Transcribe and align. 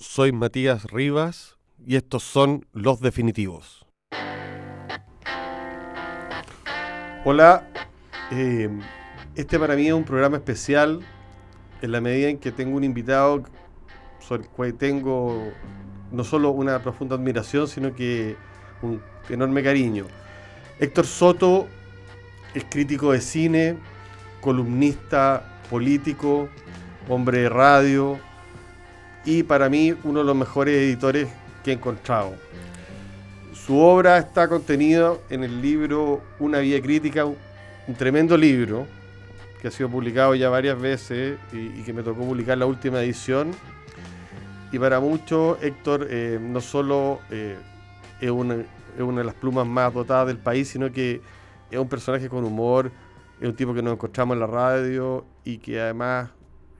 soy 0.00 0.32
Matías 0.32 0.84
Rivas 0.84 1.58
y 1.86 1.96
estos 1.96 2.22
son 2.22 2.64
Los 2.72 3.00
Definitivos. 3.00 3.86
Hola, 7.22 7.68
eh, 8.30 8.70
este 9.34 9.58
para 9.58 9.76
mí 9.76 9.88
es 9.88 9.92
un 9.92 10.04
programa 10.04 10.38
especial 10.38 11.00
en 11.82 11.92
la 11.92 12.00
medida 12.00 12.30
en 12.30 12.38
que 12.38 12.50
tengo 12.50 12.78
un 12.78 12.84
invitado 12.84 13.44
sobre 14.20 14.44
el 14.44 14.48
cual 14.48 14.72
tengo 14.74 15.52
no 16.10 16.24
solo 16.24 16.50
una 16.50 16.82
profunda 16.82 17.16
admiración, 17.16 17.68
sino 17.68 17.94
que 17.94 18.36
un 18.80 19.02
enorme 19.28 19.62
cariño. 19.62 20.06
Héctor 20.78 21.06
Soto 21.06 21.68
es 22.54 22.64
crítico 22.64 23.12
de 23.12 23.20
cine, 23.20 23.76
columnista 24.40 25.60
político, 25.68 26.48
hombre 27.06 27.40
de 27.40 27.48
radio 27.50 28.18
y 29.24 29.42
para 29.42 29.68
mí 29.68 29.94
uno 30.04 30.20
de 30.20 30.24
los 30.24 30.36
mejores 30.36 30.74
editores 30.74 31.28
que 31.62 31.70
he 31.70 31.74
encontrado. 31.74 32.34
Su 33.52 33.78
obra 33.78 34.18
está 34.18 34.48
contenida 34.48 35.14
en 35.28 35.44
el 35.44 35.60
libro 35.60 36.22
Una 36.38 36.58
Vía 36.58 36.80
Crítica, 36.80 37.24
un, 37.24 37.36
tremendo 37.96 38.36
libro 38.36 38.86
que 39.60 39.68
ha 39.68 39.70
sido 39.70 39.88
publicado 39.88 40.34
ya 40.34 40.48
varias 40.48 40.80
veces 40.80 41.38
y, 41.52 41.82
que 41.82 41.92
me 41.92 42.02
tocó 42.02 42.24
publicar 42.24 42.56
la 42.56 42.66
última 42.66 43.02
edición. 43.02 43.50
Y 44.72 44.78
para 44.78 45.00
muchos, 45.00 45.62
Héctor 45.62 46.06
eh, 46.08 46.38
no 46.40 46.60
solo 46.60 47.20
eh, 47.30 47.56
es, 48.20 48.30
una, 48.30 48.54
es 48.54 49.00
una 49.00 49.18
de 49.18 49.24
las 49.24 49.34
plumas 49.34 49.66
más 49.66 49.92
dotadas 49.92 50.28
del 50.28 50.38
país, 50.38 50.68
sino 50.68 50.90
que 50.90 51.20
es 51.70 51.78
un 51.78 51.88
personaje 51.88 52.28
con 52.28 52.44
humor, 52.44 52.90
es 53.40 53.48
un 53.48 53.54
tipo 53.54 53.74
que 53.74 53.82
nos 53.82 53.94
encontramos 53.94 54.34
en 54.34 54.40
la 54.40 54.46
radio 54.46 55.24
y 55.44 55.58
que 55.58 55.80
además 55.80 56.30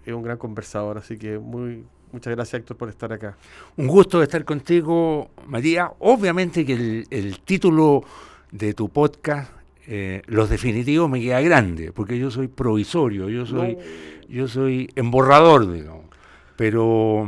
es 0.05 0.15
un 0.15 0.23
gran 0.23 0.39
conversador. 0.39 0.99
Así 0.99 1.19
que 1.19 1.39
muy, 1.39 1.85
muchas 2.13 2.35
gracias 2.35 2.61
Héctor 2.61 2.77
por 2.77 2.89
estar 2.89 3.13
acá. 3.13 3.37
Un 3.77 3.87
gusto 3.87 4.23
estar 4.23 4.45
contigo, 4.45 5.31
María. 5.47 5.93
Obviamente 6.01 6.65
que 6.65 7.07
el, 7.09 7.41
título 7.41 8.03
de 8.51 8.75
tu 8.75 8.89
podcast, 8.89 9.53
eh, 9.87 10.23
Los 10.27 10.51
Definitivos, 10.51 11.09
me 11.09 11.21
queda 11.21 11.41
grande, 11.41 11.93
porque 11.93 12.19
yo 12.19 12.31
soy 12.31 12.49
provisorio, 12.49 13.29
yo 13.29 13.47
soy, 13.47 13.77
yo 14.29 14.49
soy 14.49 14.91
emborrador, 14.97 15.71
digamos. 15.73 16.07
Pero, 16.57 17.27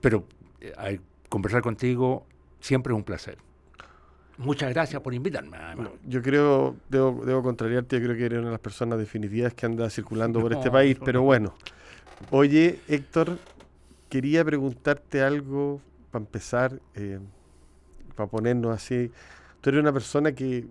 pero 0.00 0.24
eh, 0.60 1.00
conversar 1.28 1.62
contigo 1.62 2.26
siempre 2.60 2.92
es 2.92 2.96
un 2.96 3.04
placer. 3.04 3.38
Muchas 4.38 4.72
gracias 4.72 5.02
por 5.02 5.14
invitarme. 5.14 5.58
yo 6.06 6.22
creo, 6.22 6.76
debo, 6.88 7.22
debo 7.24 7.42
contrariarte, 7.42 7.96
yo 7.96 8.04
creo 8.04 8.16
que 8.16 8.24
eres 8.26 8.38
una 8.38 8.48
de 8.48 8.52
las 8.52 8.60
personas 8.60 8.98
definitivas 8.98 9.52
que 9.52 9.66
anda 9.66 9.90
circulando 9.90 10.40
por 10.40 10.52
este 10.52 10.70
país, 10.70 10.96
pero 11.04 11.22
bueno. 11.22 11.54
Oye, 12.30 12.78
Héctor, 12.88 13.38
quería 14.08 14.44
preguntarte 14.44 15.22
algo 15.22 15.80
para 16.10 16.24
empezar, 16.24 16.80
eh, 16.94 17.18
para 18.16 18.28
ponernos 18.28 18.74
así. 18.74 19.10
Tú 19.60 19.70
eres 19.70 19.80
una 19.80 19.92
persona 19.92 20.32
que 20.32 20.66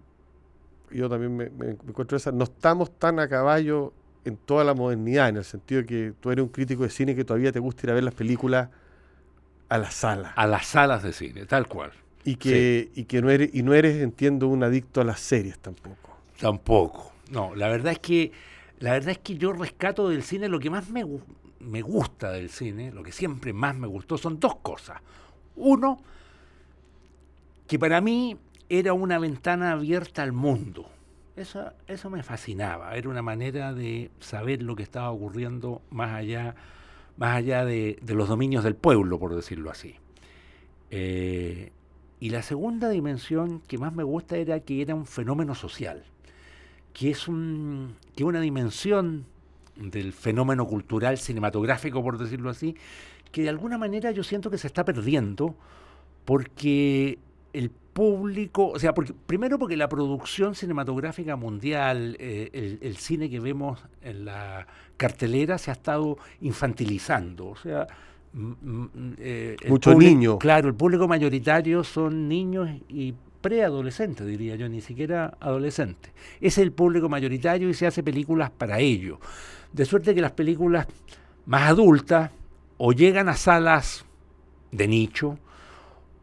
yo 0.91 1.09
también 1.09 1.35
me, 1.35 1.45
encuentro 1.69 2.17
esa, 2.17 2.31
no 2.31 2.45
estamos 2.45 2.91
tan 2.97 3.19
a 3.19 3.27
caballo 3.27 3.93
en 4.25 4.37
toda 4.37 4.63
la 4.63 4.73
modernidad, 4.73 5.29
en 5.29 5.37
el 5.37 5.45
sentido 5.45 5.81
de 5.81 5.87
que 5.87 6.13
tú 6.19 6.31
eres 6.31 6.43
un 6.43 6.49
crítico 6.49 6.83
de 6.83 6.89
cine 6.89 7.15
que 7.15 7.23
todavía 7.23 7.51
te 7.51 7.59
gusta 7.59 7.85
ir 7.85 7.91
a 7.91 7.93
ver 7.93 8.03
las 8.03 8.13
películas 8.13 8.69
a 9.69 9.77
la 9.77 9.91
sala. 9.91 10.31
A 10.35 10.47
las 10.47 10.67
salas 10.67 11.03
de 11.03 11.13
cine, 11.13 11.45
tal 11.45 11.67
cual. 11.67 11.91
Y 12.23 12.35
que, 12.35 12.91
y 12.93 13.05
que 13.05 13.21
no 13.21 13.29
eres, 13.29 13.49
y 13.53 13.63
no 13.63 13.73
eres, 13.73 14.01
entiendo, 14.01 14.47
un 14.47 14.63
adicto 14.63 15.01
a 15.01 15.03
las 15.03 15.19
series 15.19 15.59
tampoco. 15.59 16.17
Tampoco. 16.39 17.13
No, 17.31 17.55
la 17.55 17.67
verdad 17.69 17.93
es 17.93 17.99
que, 17.99 18.31
la 18.79 18.91
verdad 18.91 19.11
es 19.11 19.19
que 19.19 19.37
yo 19.37 19.53
rescato 19.53 20.09
del 20.09 20.23
cine 20.23 20.49
lo 20.49 20.59
que 20.59 20.69
más 20.69 20.89
me, 20.89 21.05
me 21.59 21.81
gusta 21.81 22.31
del 22.31 22.49
cine, 22.49 22.91
lo 22.91 23.03
que 23.03 23.11
siempre 23.11 23.53
más 23.53 23.75
me 23.75 23.87
gustó, 23.87 24.17
son 24.17 24.39
dos 24.39 24.57
cosas. 24.57 25.01
Uno, 25.55 25.99
que 27.67 27.79
para 27.79 28.01
mí 28.01 28.37
era 28.69 28.93
una 28.93 29.19
ventana 29.19 29.71
abierta 29.71 30.23
al 30.23 30.31
mundo. 30.31 30.89
Eso, 31.35 31.71
eso 31.87 32.09
me 32.09 32.23
fascinaba, 32.23 32.95
era 32.95 33.09
una 33.09 33.21
manera 33.21 33.73
de 33.73 34.09
saber 34.19 34.63
lo 34.63 34.75
que 34.75 34.83
estaba 34.83 35.11
ocurriendo 35.11 35.81
más 35.91 36.13
allá, 36.13 36.55
más 37.15 37.37
allá 37.37 37.63
de, 37.63 37.99
los 38.07 38.27
dominios 38.27 38.63
del 38.63 38.75
pueblo, 38.75 39.19
por 39.19 39.35
decirlo 39.35 39.69
así. 39.69 39.95
Eh, 40.89 41.71
y 42.19 42.29
la 42.29 42.41
segunda 42.41 42.89
dimensión 42.89 43.61
que 43.61 43.77
más 43.77 43.93
me 43.93 44.03
gusta 44.03 44.37
era 44.37 44.59
que 44.61 44.81
era 44.81 44.95
un 44.95 45.05
fenómeno 45.05 45.53
social, 45.53 46.03
que 46.93 47.11
es 47.11 47.27
un, 47.27 47.95
que 48.15 48.23
una 48.23 48.41
dimensión 48.41 49.25
del 49.79 50.13
fenómeno 50.13 50.65
cultural 50.67 51.17
cinematográfico, 51.17 52.03
por 52.03 52.17
decirlo 52.17 52.49
así, 52.49 52.75
que 53.31 53.43
de 53.43 53.49
alguna 53.49 53.77
manera 53.77 54.11
yo 54.11 54.23
siento 54.23 54.49
que 54.49 54.57
se 54.57 54.67
está 54.67 54.85
perdiendo 54.85 55.55
porque 56.25 57.19
el 57.53 57.69
público, 57.69 58.67
o 58.67 58.79
sea, 58.79 58.93
porque, 58.93 59.13
primero 59.13 59.57
porque 59.57 59.75
la 59.75 59.89
producción 59.89 60.53
cinematográfica 60.55 61.35
mundial, 61.35 62.15
eh, 62.19 62.77
el, 62.81 62.97
cine 62.97 63.29
que 63.29 63.39
vemos 63.39 63.79
en 64.01 64.25
la 64.25 64.67
cartelera 64.97 65.57
se 65.57 65.71
ha 65.71 65.73
estado 65.73 66.17
infantilizando, 66.41 67.47
o 67.47 67.55
sea, 67.55 67.87
eh, 69.17 69.55
Muchos 69.67 69.97
niños. 69.97 70.37
Claro, 70.37 70.67
el 70.67 70.75
público 70.75 71.07
mayoritario 71.07 71.83
son 71.83 72.27
niños 72.27 72.69
y 72.87 73.15
preadolescentes, 73.47 74.27
diría 74.27 74.57
yo, 74.57 74.67
ni 74.67 74.81
siquiera 74.81 75.37
adolescentes. 75.39 76.11
Es 76.41 76.57
el 76.57 76.73
público 76.73 77.07
mayoritario 77.07 77.69
y 77.69 77.73
se 77.73 77.87
hace 77.87 78.03
películas 78.03 78.51
para 78.51 78.79
ello. 78.79 79.21
De 79.71 79.85
suerte 79.85 80.13
que 80.13 80.19
las 80.19 80.33
películas 80.33 80.85
más 81.45 81.69
adultas 81.69 82.31
o 82.77 82.91
llegan 82.91 83.29
a 83.29 83.35
salas 83.35 84.03
de 84.73 84.89
nicho 84.89 85.39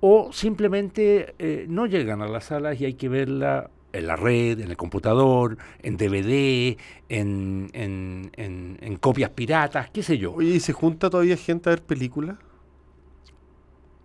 o 0.01 0.35
simplemente 0.35 1.35
eh, 1.39 1.65
no 1.67 1.87
llegan 1.87 2.21
a 2.21 2.29
las 2.29 2.45
salas 2.45 2.79
y 2.79 2.85
hay 2.85 2.93
que 2.93 3.09
verla 3.09 3.71
en 3.95 4.07
la 4.07 4.17
red, 4.17 4.61
en 4.61 4.69
el 4.69 4.77
computador, 4.77 5.57
en 5.83 5.97
DVD, 5.97 6.77
en, 7.09 7.71
en, 7.73 8.97
copias 9.01 9.31
piratas, 9.31 9.89
qué 9.89 10.03
sé 10.03 10.19
yo. 10.19 10.35
Oye, 10.35 10.57
¿y 10.57 10.61
se 10.61 10.75
junta 10.75 11.09
todavía 11.09 11.39
gente 11.39 11.71
a 11.71 11.73
ver 11.73 11.83
películas? 11.83 12.37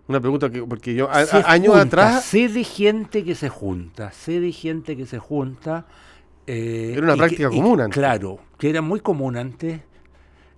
Una 0.09 0.19
pregunta 0.19 0.49
que, 0.49 0.63
porque 0.63 0.95
yo 0.95 1.07
años 1.11 1.75
atrás... 1.75 2.25
Sé 2.25 2.49
de 2.49 2.63
gente 2.63 3.23
que 3.23 3.35
se 3.35 3.47
junta, 3.47 4.11
sé 4.11 4.39
de 4.39 4.51
gente 4.51 4.97
que 4.97 5.05
se 5.05 5.19
junta. 5.19 5.85
Eh, 6.47 6.93
era 6.93 7.03
una 7.03 7.15
práctica 7.15 7.49
común 7.49 7.79
antes. 7.79 7.95
Claro, 7.95 8.39
que 8.57 8.71
era 8.71 8.81
muy 8.81 9.01
común 9.01 9.37
antes. 9.37 9.81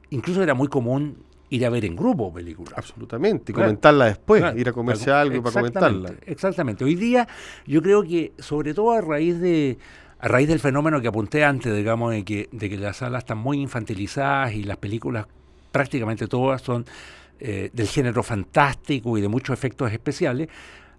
Incluso 0.10 0.42
era 0.42 0.54
muy 0.54 0.70
común 0.70 1.18
ir 1.50 1.66
a 1.66 1.70
ver 1.70 1.84
en 1.84 1.98
grupo 1.98 2.34
películas. 2.34 2.76
Absolutamente, 2.78 3.52
y 3.52 3.54
comentarla 3.54 4.06
después, 4.06 4.42
ir 4.56 4.70
a 4.70 4.72
comerse 4.72 5.12
algo 5.12 5.44
para 5.44 5.56
comentarla. 5.56 6.14
Exactamente. 6.26 6.86
Hoy 6.86 6.96
día 6.96 7.28
yo 7.68 7.82
creo 7.82 8.04
que, 8.04 8.32
sobre 8.40 8.74
todo 8.74 8.92
a 8.92 9.02
raíz 9.02 9.38
de 9.42 9.78
a 10.20 10.30
raíz 10.30 10.48
del 10.48 10.60
fenómeno 10.60 11.02
que 11.02 11.10
apunté 11.10 11.44
antes, 11.44 11.76
digamos, 11.76 12.12
de 12.14 12.24
que, 12.24 12.48
de 12.54 12.70
que 12.70 12.78
las 12.78 12.98
salas 12.98 13.24
están 13.24 13.40
muy 13.40 13.60
infantilizadas 13.60 14.54
y 14.54 14.64
las 14.64 14.78
películas 14.78 15.26
prácticamente 15.74 16.28
todas 16.28 16.62
son 16.62 16.86
eh, 17.42 17.70
del 17.74 17.88
género 17.88 18.24
fantástico 18.24 19.18
y 19.18 19.22
de 19.22 19.28
muchos 19.28 19.54
efectos 19.54 19.92
especiales, 19.92 20.48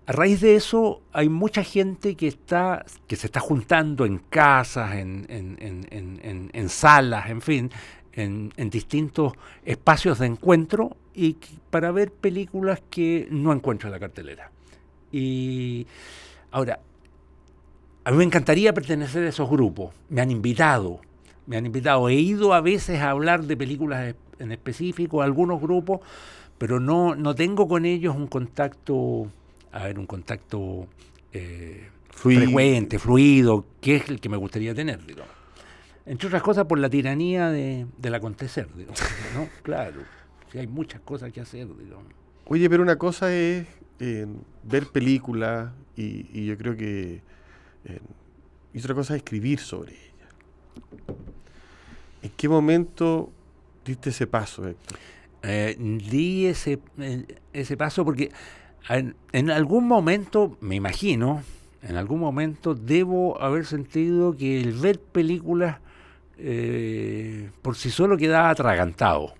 a 0.04 0.12
raíz 0.12 0.40
de 0.40 0.56
eso 0.56 1.00
hay 1.12 1.28
mucha 1.28 1.62
gente 1.62 2.16
que 2.16 2.26
está 2.26 2.84
que 3.06 3.14
se 3.14 3.28
está 3.28 3.38
juntando 3.38 4.04
en 4.04 4.18
casas, 4.18 4.96
en, 4.96 5.26
en 5.30 6.68
salas, 6.68 7.30
en 7.30 7.40
fin, 7.40 7.70
en, 8.14 8.70
distintos 8.70 9.32
espacios 9.64 10.18
de 10.18 10.26
encuentro 10.26 10.96
y 11.14 11.36
para 11.70 11.90
ver 11.92 12.12
películas 12.12 12.82
que 12.90 13.28
no 13.30 13.52
encuentro 13.52 13.88
en 13.88 13.92
la 13.92 14.00
cartelera. 14.00 14.50
Y 15.10 15.86
ahora, 16.50 16.80
a 18.04 18.10
mí 18.10 18.16
me 18.16 18.24
encantaría 18.24 18.72
pertenecer 18.72 19.24
a 19.24 19.28
esos 19.28 19.48
grupos. 19.48 19.94
Me 20.08 20.20
han 20.20 20.30
invitado, 20.30 21.00
me 21.46 21.56
han 21.56 21.66
invitado. 21.66 22.08
He 22.08 22.14
ido 22.14 22.54
a 22.54 22.60
veces 22.60 23.00
a 23.00 23.10
hablar 23.10 23.44
de 23.44 23.56
películas 23.56 24.14
en 24.42 24.52
específico, 24.52 25.22
algunos 25.22 25.60
grupos, 25.60 26.00
pero 26.58 26.80
no, 26.80 27.14
no 27.14 27.34
tengo 27.34 27.66
con 27.68 27.84
ellos 27.84 28.14
un 28.14 28.26
contacto, 28.26 29.30
a 29.72 29.84
ver, 29.84 29.98
un 29.98 30.06
contacto 30.06 30.86
eh, 31.32 31.88
frecuente, 32.10 32.98
fluido, 32.98 33.64
que 33.80 33.96
es 33.96 34.08
el 34.08 34.20
que 34.20 34.28
me 34.28 34.36
gustaría 34.36 34.74
tener, 34.74 35.04
digamos. 35.04 35.32
Entre 36.04 36.26
otras 36.26 36.42
cosas 36.42 36.66
por 36.66 36.78
la 36.78 36.90
tiranía 36.90 37.50
de, 37.50 37.86
del 37.96 38.14
acontecer, 38.14 38.68
digamos, 38.74 39.00
¿no? 39.34 39.48
Claro, 39.62 40.02
hay 40.54 40.66
muchas 40.66 41.00
cosas 41.00 41.32
que 41.32 41.40
hacer, 41.40 41.68
digamos. 41.76 42.12
Oye, 42.46 42.68
pero 42.68 42.82
una 42.82 42.96
cosa 42.96 43.32
es 43.32 43.66
eh, 44.00 44.26
ver 44.64 44.86
películas 44.88 45.72
y, 45.96 46.44
yo 46.44 46.58
creo 46.58 46.76
que... 46.76 47.22
Eh, 47.84 48.00
y 48.74 48.78
otra 48.78 48.94
cosa 48.94 49.14
es 49.14 49.18
escribir 49.18 49.60
sobre 49.60 49.92
ella. 49.92 51.14
¿En 52.22 52.30
qué 52.36 52.48
momento 52.48 53.30
diste 53.84 54.10
ese 54.10 54.26
paso? 54.26 54.64
Eh, 55.42 55.76
di 55.78 56.46
ese, 56.46 56.78
ese 57.52 57.76
paso 57.76 58.04
porque 58.04 58.30
en, 58.88 59.50
algún 59.50 59.86
momento, 59.86 60.56
me 60.60 60.76
imagino, 60.76 61.42
en 61.82 61.96
algún 61.96 62.20
momento 62.20 62.74
debo 62.74 63.40
haber 63.40 63.66
sentido 63.66 64.36
que 64.36 64.60
el 64.60 64.72
ver 64.72 65.00
películas 65.00 65.78
eh, 66.38 67.50
por 67.60 67.76
sí 67.76 67.90
solo 67.90 68.16
quedaba 68.16 68.50
atragantado 68.50 69.34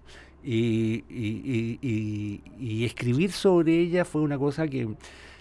Y, 0.45 1.05
escribir 2.85 3.33
sobre 3.33 3.79
ella 3.79 4.05
fue 4.05 4.23
una 4.23 4.39
cosa 4.39 4.69
que, 4.69 4.89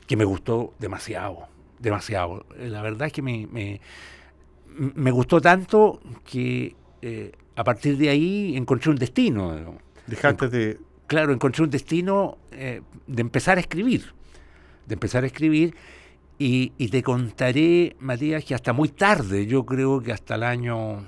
que 0.08 0.16
me 0.16 0.26
gustó 0.26 0.74
demasiado, 0.80 1.48
demasiado. 1.80 2.46
Eh, 2.58 2.70
La 2.70 2.82
verdad 2.82 3.08
es 3.08 3.14
que 3.14 3.22
me, 3.22 3.48
me, 3.52 3.82
me 4.76 5.12
gustó 5.12 5.42
tanto 5.42 6.00
que 6.26 6.76
eh, 7.02 7.32
a 7.62 7.64
partir 7.64 7.96
de 7.96 8.10
ahí 8.10 8.58
encontré 8.58 8.90
un 8.90 8.96
destino. 8.96 9.78
Dejaste 10.08 10.50
de... 10.50 10.80
Claro, 11.06 11.32
encontré 11.32 11.64
un 11.64 11.70
destino 11.70 12.40
eh, 12.52 12.82
de 13.06 13.22
empezar 13.22 13.60
a 13.60 13.62
escribir, 13.62 14.16
de 14.88 14.96
empezar 14.96 15.24
a 15.24 15.28
escribir. 15.28 15.76
Y, 16.40 16.72
y 16.80 16.88
te 16.88 17.04
contaré, 17.04 17.96
Matías, 18.00 18.44
que 18.44 18.56
hasta 18.56 18.74
muy 18.74 18.90
tarde, 18.90 19.46
yo 19.46 19.64
creo 19.64 20.02
que 20.02 20.12
hasta 20.12 20.34
el 20.34 20.44
año 20.44 21.06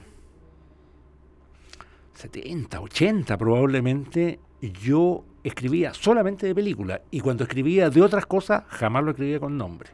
70, 2.14 2.82
80 2.82 3.36
probablemente, 3.36 4.40
yo 4.62 5.26
escribía 5.44 5.92
solamente 5.96 6.46
de 6.46 6.54
películas. 6.54 7.02
Y 7.10 7.20
cuando 7.22 7.46
escribía 7.46 7.90
de 7.90 8.00
otras 8.04 8.28
cosas, 8.28 8.62
jamás 8.68 9.04
lo 9.04 9.10
escribía 9.10 9.40
con 9.40 9.58
nombre. 9.58 9.90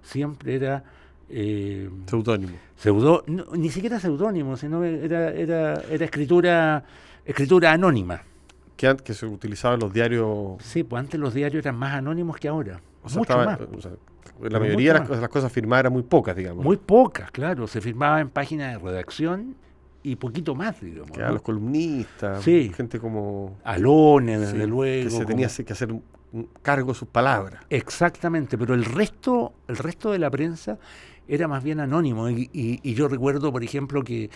Siempre 0.00 0.54
era... 0.54 0.82
eh, 1.30 1.88
Seudónimo. 2.06 2.52
No, 3.26 3.44
ni 3.56 3.70
siquiera 3.70 4.00
seudónimo, 4.00 4.56
sino 4.56 4.82
era, 4.84 5.30
era, 5.32 5.74
era 5.90 6.04
escritura, 6.04 6.84
escritura 7.24 7.72
anónima. 7.72 8.22
Que, 8.76 8.96
que 8.96 9.12
se 9.14 9.26
utilizaba 9.26 9.74
en 9.74 9.80
los 9.80 9.92
diarios... 9.92 10.56
Sí, 10.62 10.82
pues 10.84 11.00
antes 11.00 11.20
los 11.20 11.34
diarios 11.34 11.64
eran 11.64 11.76
más 11.76 11.94
anónimos 11.94 12.36
que 12.38 12.48
ahora. 12.48 12.80
O 13.02 13.08
sea, 13.08 13.18
mucho 13.18 13.32
estaba- 13.32 13.44
más. 13.44 13.60
o 13.60 13.80
sea, 13.80 13.90
la 13.90 13.98
Pero 14.48 14.60
mayoría 14.60 14.92
de 14.94 14.98
las, 15.00 15.08
cosas- 15.08 15.20
las 15.20 15.30
cosas 15.30 15.52
firmadas 15.52 15.80
eran 15.82 15.92
muy 15.92 16.02
pocas, 16.02 16.34
digamos. 16.34 16.64
Muy 16.64 16.78
pocas, 16.78 17.30
claro. 17.30 17.66
Se 17.66 17.80
firmaba 17.82 18.20
en 18.20 18.30
páginas 18.30 18.72
de 18.72 18.78
redacción 18.90 19.54
y 20.02 20.16
poquito 20.16 20.54
más, 20.54 20.80
digamos. 20.80 21.10
Que 21.10 21.22
a 21.22 21.26
¿no? 21.26 21.32
los 21.34 21.42
columnistas, 21.42 22.42
Sí. 22.42 22.72
gente 22.74 22.98
como... 22.98 23.58
Alones, 23.64 24.40
desde 24.40 24.62
sí, 24.62 24.66
luego. 24.66 25.04
Que 25.04 25.10
se 25.10 25.16
como- 25.16 25.26
tenía 25.28 25.48
que 25.48 25.72
hacer 25.74 25.92
un- 25.92 26.02
cargo 26.62 26.92
de 26.92 26.98
sus 26.98 27.08
palabras. 27.08 27.62
Exactamente, 27.68 28.56
pero 28.56 28.72
el 28.72 28.86
resto, 28.86 29.52
el 29.68 29.76
resto 29.76 30.10
de 30.12 30.18
la 30.20 30.30
prensa 30.30 30.78
era 31.32 31.48
más 31.48 31.62
bien 31.62 31.80
anónimo. 31.80 32.28
Y, 32.28 32.50
y- 32.52 32.80
y 32.82 32.94
yo 32.94 33.08
recuerdo, 33.08 33.52
por 33.52 33.62
ejemplo, 33.64 34.02
que, 34.02 34.30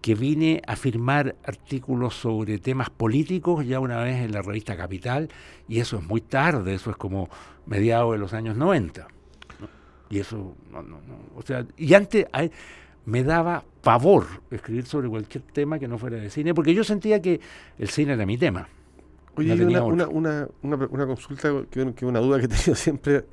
que 0.00 0.14
vine 0.14 0.62
a 0.66 0.76
firmar 0.76 1.34
artículos 1.44 2.14
sobre 2.14 2.58
temas 2.58 2.90
políticos 2.90 3.66
ya 3.66 3.80
una 3.80 3.98
vez 4.02 4.24
en 4.24 4.32
la 4.32 4.42
revista 4.42 4.76
Capital, 4.76 5.28
y 5.68 5.80
eso 5.80 5.98
es 5.98 6.04
muy 6.04 6.20
tarde, 6.20 6.74
eso 6.74 6.90
es 6.90 6.96
como 6.96 7.28
mediados 7.66 8.12
de 8.12 8.18
los 8.18 8.32
años 8.32 8.56
90. 8.56 9.08
¿no? 9.60 9.68
Y 10.10 10.18
eso, 10.20 10.54
no, 10.70 10.82
no, 10.82 11.00
no. 11.00 11.16
O 11.34 11.42
sea, 11.42 11.66
y 11.76 11.94
antes 11.94 12.26
a- 12.32 12.46
me 13.04 13.22
daba 13.24 13.64
pavor 13.82 14.26
escribir 14.50 14.84
sobre 14.86 15.08
cualquier 15.08 15.42
tema 15.44 15.78
que 15.78 15.86
no 15.88 15.96
fuera 15.98 16.16
de 16.16 16.28
cine, 16.30 16.54
porque 16.54 16.74
yo 16.74 16.82
sentía 16.84 17.20
que 17.22 17.40
el 17.78 17.88
cine 17.88 18.12
era 18.14 18.26
mi 18.26 18.36
tema. 18.38 18.68
Oye, 19.36 19.52
una 20.90 21.06
consulta, 21.06 21.52
que, 21.70 21.92
que 21.94 22.06
una 22.06 22.20
duda 22.20 22.38
que 22.38 22.46
he 22.46 22.48
tenido 22.48 22.74
siempre. 22.74 23.24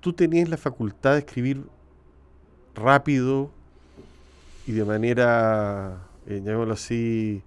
¿Tú 0.00 0.12
tenías 0.12 0.48
la 0.48 0.56
facultad 0.56 1.12
de 1.14 1.18
escribir 1.20 1.62
rápido 2.78 3.50
y 4.66 4.72
de 4.72 4.84
manera, 4.84 5.98
eh, 6.26 6.40
llamémoslo 6.44 6.74
así, 6.74 7.42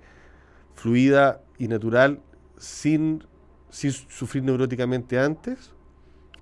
fluida 0.75 1.41
y 1.57 1.67
natural, 1.67 2.19
sin, 2.57 3.23
sin 3.69 3.91
sufrir 3.91 4.43
neuróticamente 4.43 5.19
antes? 5.19 5.71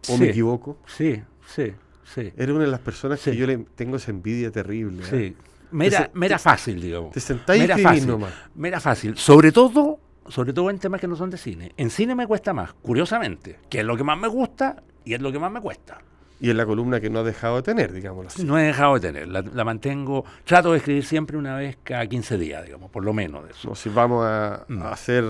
¿O 0.10 0.18
me 0.18 0.30
equivoco? 0.30 0.78
Sí, 0.88 1.22
sí, 1.46 1.74
sí. 2.06 2.32
Eres 2.38 2.50
una 2.56 2.64
de 2.66 2.72
las 2.72 2.80
personas 2.80 3.22
que 3.22 3.36
yo 3.36 3.46
le 3.46 3.58
tengo 3.76 3.98
esa 3.98 4.12
envidia 4.12 4.52
terrible. 4.52 5.04
¿eh? 5.04 5.10
Sí. 5.10 5.36
Me 5.72 5.86
era, 5.88 6.06
Te- 6.08 6.18
me 6.18 6.26
era 6.26 6.38
te- 6.38 6.44
fácil, 6.44 6.82
digamos. 6.82 7.12
Te 7.12 7.20
sentáis 7.20 7.58
y 7.58 7.60
Me 7.60 7.66
era 7.66 7.76
escribís 7.76 8.00
fácil. 8.00 8.08
nomás. 8.12 8.34
Me 8.56 8.68
era 8.70 8.80
fácil. 8.80 9.18
Sobre 9.18 9.52
todo, 9.52 10.00
sobre 10.28 10.52
todo 10.54 10.70
en 10.70 10.80
temas 10.80 11.00
que 11.02 11.08
no 11.08 11.16
son 11.16 11.30
de 11.30 11.38
cine. 11.38 11.74
En 11.78 11.90
cine 11.92 12.16
me 12.16 12.26
cuesta 12.26 12.54
más, 12.54 12.74
curiosamente, 12.74 13.60
que 13.70 13.80
es 13.82 13.86
lo 13.86 13.96
que 13.98 14.04
más 14.04 14.18
me 14.18 14.28
gusta 14.30 14.82
y 15.06 15.14
es 15.14 15.22
lo 15.22 15.32
que 15.32 15.38
más 15.38 15.52
me 15.52 15.62
cuesta. 15.62 16.00
Y 16.42 16.50
en 16.50 16.58
la 16.58 16.66
columna 16.66 17.02
que 17.02 17.10
no 17.10 17.20
has 17.20 17.26
dejado 17.26 17.58
de 17.58 17.64
tener, 17.64 17.92
digámoslo 17.92 18.30
así. 18.30 18.44
No 18.46 18.58
he 18.58 18.64
dejado 18.64 18.94
de 18.96 19.00
tener, 19.02 19.28
la, 19.28 19.42
la 19.42 19.66
mantengo, 19.66 20.24
trato 20.46 20.72
de 20.72 20.78
escribir 20.78 21.04
siempre 21.06 21.38
una 21.38 21.56
vez 21.58 21.78
cada 21.84 22.08
15 22.08 22.38
días, 22.38 22.64
digamos, 22.66 22.90
por 22.92 23.04
lo 23.04 23.12
menos 23.14 23.44
de 23.44 23.52
eso. 23.52 23.68
No, 23.70 23.76
si 23.76 23.90
vamos 23.90 24.26
a, 24.26 24.66
Mm. 24.70 24.82
a 24.82 24.92
hacer. 24.92 25.26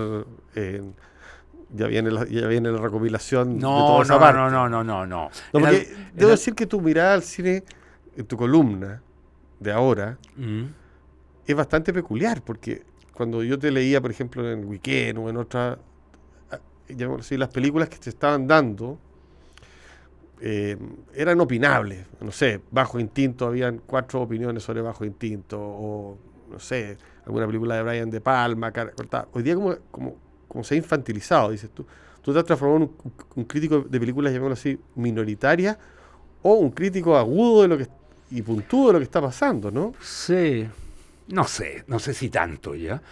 eh, 0.54 0.82
ya, 1.72 1.86
viene 1.86 2.10
la, 2.10 2.26
ya 2.26 2.46
viene 2.48 2.70
la 2.70 2.78
recopilación 2.78 3.54
de 3.54 3.60
No, 3.60 3.86
toda 3.86 4.02
esa 4.02 4.14
no, 4.14 4.20
parte. 4.20 4.38
no, 4.38 4.50
no, 4.50 4.68
no, 4.68 4.84
no, 4.84 5.06
no. 5.06 5.24
No, 5.24 5.30
porque 5.52 5.92
debo 6.14 6.30
decir 6.32 6.54
que 6.54 6.66
tu 6.66 6.80
mirada 6.80 7.14
al 7.14 7.22
cine, 7.22 7.62
en 8.16 8.26
tu 8.26 8.36
columna 8.36 9.02
de 9.58 9.72
ahora, 9.72 10.16
Mm, 10.36 10.62
es 11.46 11.56
bastante 11.56 11.92
peculiar, 11.92 12.42
porque 12.42 12.82
cuando 13.12 13.42
yo 13.42 13.58
te 13.58 13.70
leía, 13.72 14.00
por 14.00 14.10
ejemplo, 14.12 14.48
en 14.50 14.64
Weekend 14.68 15.18
o 15.18 15.28
en 15.28 15.36
otras, 15.36 15.78
las 16.88 17.48
películas 17.50 17.88
que 17.88 17.98
te 17.98 18.10
estaban 18.10 18.46
dando 18.46 18.98
eh, 20.40 20.76
eran 21.14 21.40
opinables. 21.40 22.06
No 22.20 22.32
sé, 22.32 22.60
Bajo 22.70 22.98
Instinto, 22.98 23.46
habían 23.46 23.80
cuatro 23.86 24.22
opiniones 24.22 24.62
sobre 24.62 24.80
Bajo 24.82 25.04
Instinto, 25.04 25.58
o 25.60 26.18
no 26.50 26.58
sé, 26.58 26.96
alguna 27.26 27.46
película 27.46 27.76
de 27.76 27.82
Brian 27.82 28.10
De 28.10 28.20
Palma, 28.20 28.72
cara 28.72 28.90
cortada. 28.92 29.28
Hoy 29.32 29.42
día 29.42 29.54
como, 29.54 29.74
como, 29.90 30.16
como 30.48 30.64
se 30.64 30.74
ha 30.74 30.78
infantilizado, 30.78 31.50
dices 31.50 31.70
tú. 31.74 31.84
Tú 32.22 32.32
te 32.32 32.38
has 32.38 32.44
transformado 32.44 32.84
en 32.84 32.90
un, 32.90 33.12
un 33.36 33.44
crítico 33.44 33.80
de 33.80 33.98
películas, 34.00 34.32
llamémoslo 34.32 34.54
así, 34.54 34.78
minoritaria, 34.94 35.78
o 36.42 36.54
un 36.54 36.70
crítico 36.70 37.16
agudo 37.16 37.62
de 37.62 37.68
lo 37.68 37.78
que 37.78 37.86
y 38.32 38.42
puntudo 38.42 38.88
de 38.88 38.92
lo 38.94 38.98
que 39.00 39.04
está 39.04 39.20
pasando, 39.20 39.70
¿no? 39.70 39.92
Sí, 40.00 40.66
no 41.28 41.44
sé, 41.44 41.84
no 41.88 41.98
sé 41.98 42.14
si 42.14 42.28
tanto 42.30 42.74
ya. 42.74 43.02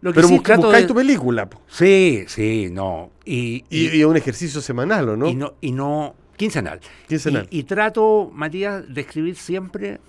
Lo 0.00 0.10
que 0.12 0.16
Pero 0.16 0.28
sí 0.28 0.34
busca, 0.34 0.56
buscáis 0.56 0.84
de- 0.84 0.88
tu 0.88 0.94
película, 0.94 1.50
po. 1.50 1.60
Sí, 1.66 2.24
sí, 2.28 2.68
no. 2.70 3.10
Y, 3.24 3.64
Y, 3.70 3.88
y 3.98 4.04
un 4.04 4.16
ejercicio 4.16 4.60
semanal, 4.60 5.08
¿o 5.08 5.16
no? 5.16 5.28
y 5.28 5.34
no, 5.34 5.54
y 5.60 5.72
no 5.72 6.14
quincenal. 6.38 6.80
Quincenal. 7.06 7.46
Y, 7.50 7.58
y 7.60 7.62
trato, 7.64 8.30
Matías, 8.32 8.84
de 8.92 9.00
escribir 9.02 9.36
siempre, 9.36 10.00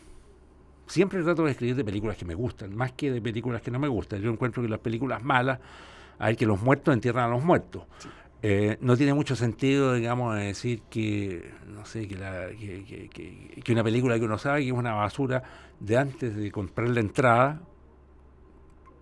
siempre 0.87 1.21
trato 1.23 1.43
de 1.43 1.51
escribir 1.51 1.75
de 1.75 1.83
películas 1.83 2.15
que 2.15 2.23
me 2.25 2.35
gustan, 2.35 2.73
más 2.75 2.93
que 2.93 3.11
de 3.11 3.21
películas 3.21 3.61
que 3.61 3.71
no 3.71 3.79
me 3.79 3.87
gustan. 3.89 4.21
Yo 4.21 4.31
encuentro 4.31 4.63
que 4.63 4.69
las 4.69 4.79
películas 4.79 5.21
malas, 5.23 5.59
hay 6.17 6.35
que 6.37 6.45
los 6.45 6.61
muertos 6.61 6.93
entierran 6.93 7.25
a 7.25 7.27
los 7.27 7.43
muertos. 7.43 7.83
Eh, 8.41 8.77
no 8.79 8.95
tiene 8.95 9.13
mucho 9.13 9.35
sentido, 9.35 9.93
digamos, 9.95 10.33
decir 10.37 10.83
que, 10.89 11.51
no 11.67 11.85
sé, 11.85 12.07
que, 12.07 12.15
la- 12.15 12.47
que, 12.57 12.85
que- 12.85 13.09
que- 13.09 13.61
que 13.61 13.71
una 13.73 13.83
película 13.83 14.17
que 14.17 14.23
uno 14.23 14.37
sabe 14.37 14.61
que 14.61 14.67
es 14.67 14.73
una 14.73 14.93
basura 14.93 15.43
de 15.81 15.97
antes 15.97 16.35
de 16.37 16.49
comprar 16.49 16.87
la 16.87 17.01
entrada, 17.01 17.61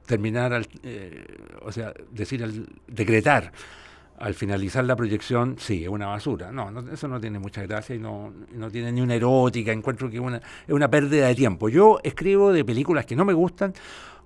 terminar, 0.06 0.54
al, 0.54 0.68
eh, 0.84 1.26
o 1.62 1.72
sea, 1.72 1.94
decir, 2.12 2.44
al, 2.44 2.68
decretar 2.88 3.52
al 4.18 4.34
finalizar 4.34 4.84
la 4.86 4.96
proyección, 4.96 5.56
sí, 5.60 5.84
es 5.84 5.90
una 5.90 6.08
basura. 6.08 6.52
No, 6.52 6.72
no, 6.72 6.92
eso 6.92 7.08
no 7.08 7.20
tiene 7.20 7.40
mucha 7.40 7.62
gracia 7.64 7.96
y 7.96 8.00
no, 8.00 8.34
no 8.54 8.72
tiene 8.72 8.92
ni 8.92 9.02
una 9.02 9.16
erótica. 9.16 9.72
Encuentro 9.72 10.10
que 10.10 10.16
es 10.18 10.22
una, 10.22 10.38
es 10.38 10.74
una 10.74 10.90
pérdida 10.90 11.28
de 11.28 11.36
tiempo. 11.36 11.70
Yo 11.70 12.00
escribo 12.04 12.52
de 12.52 12.66
películas 12.66 13.06
que 13.06 13.16
no 13.16 13.26
me 13.26 13.34
gustan 13.34 13.74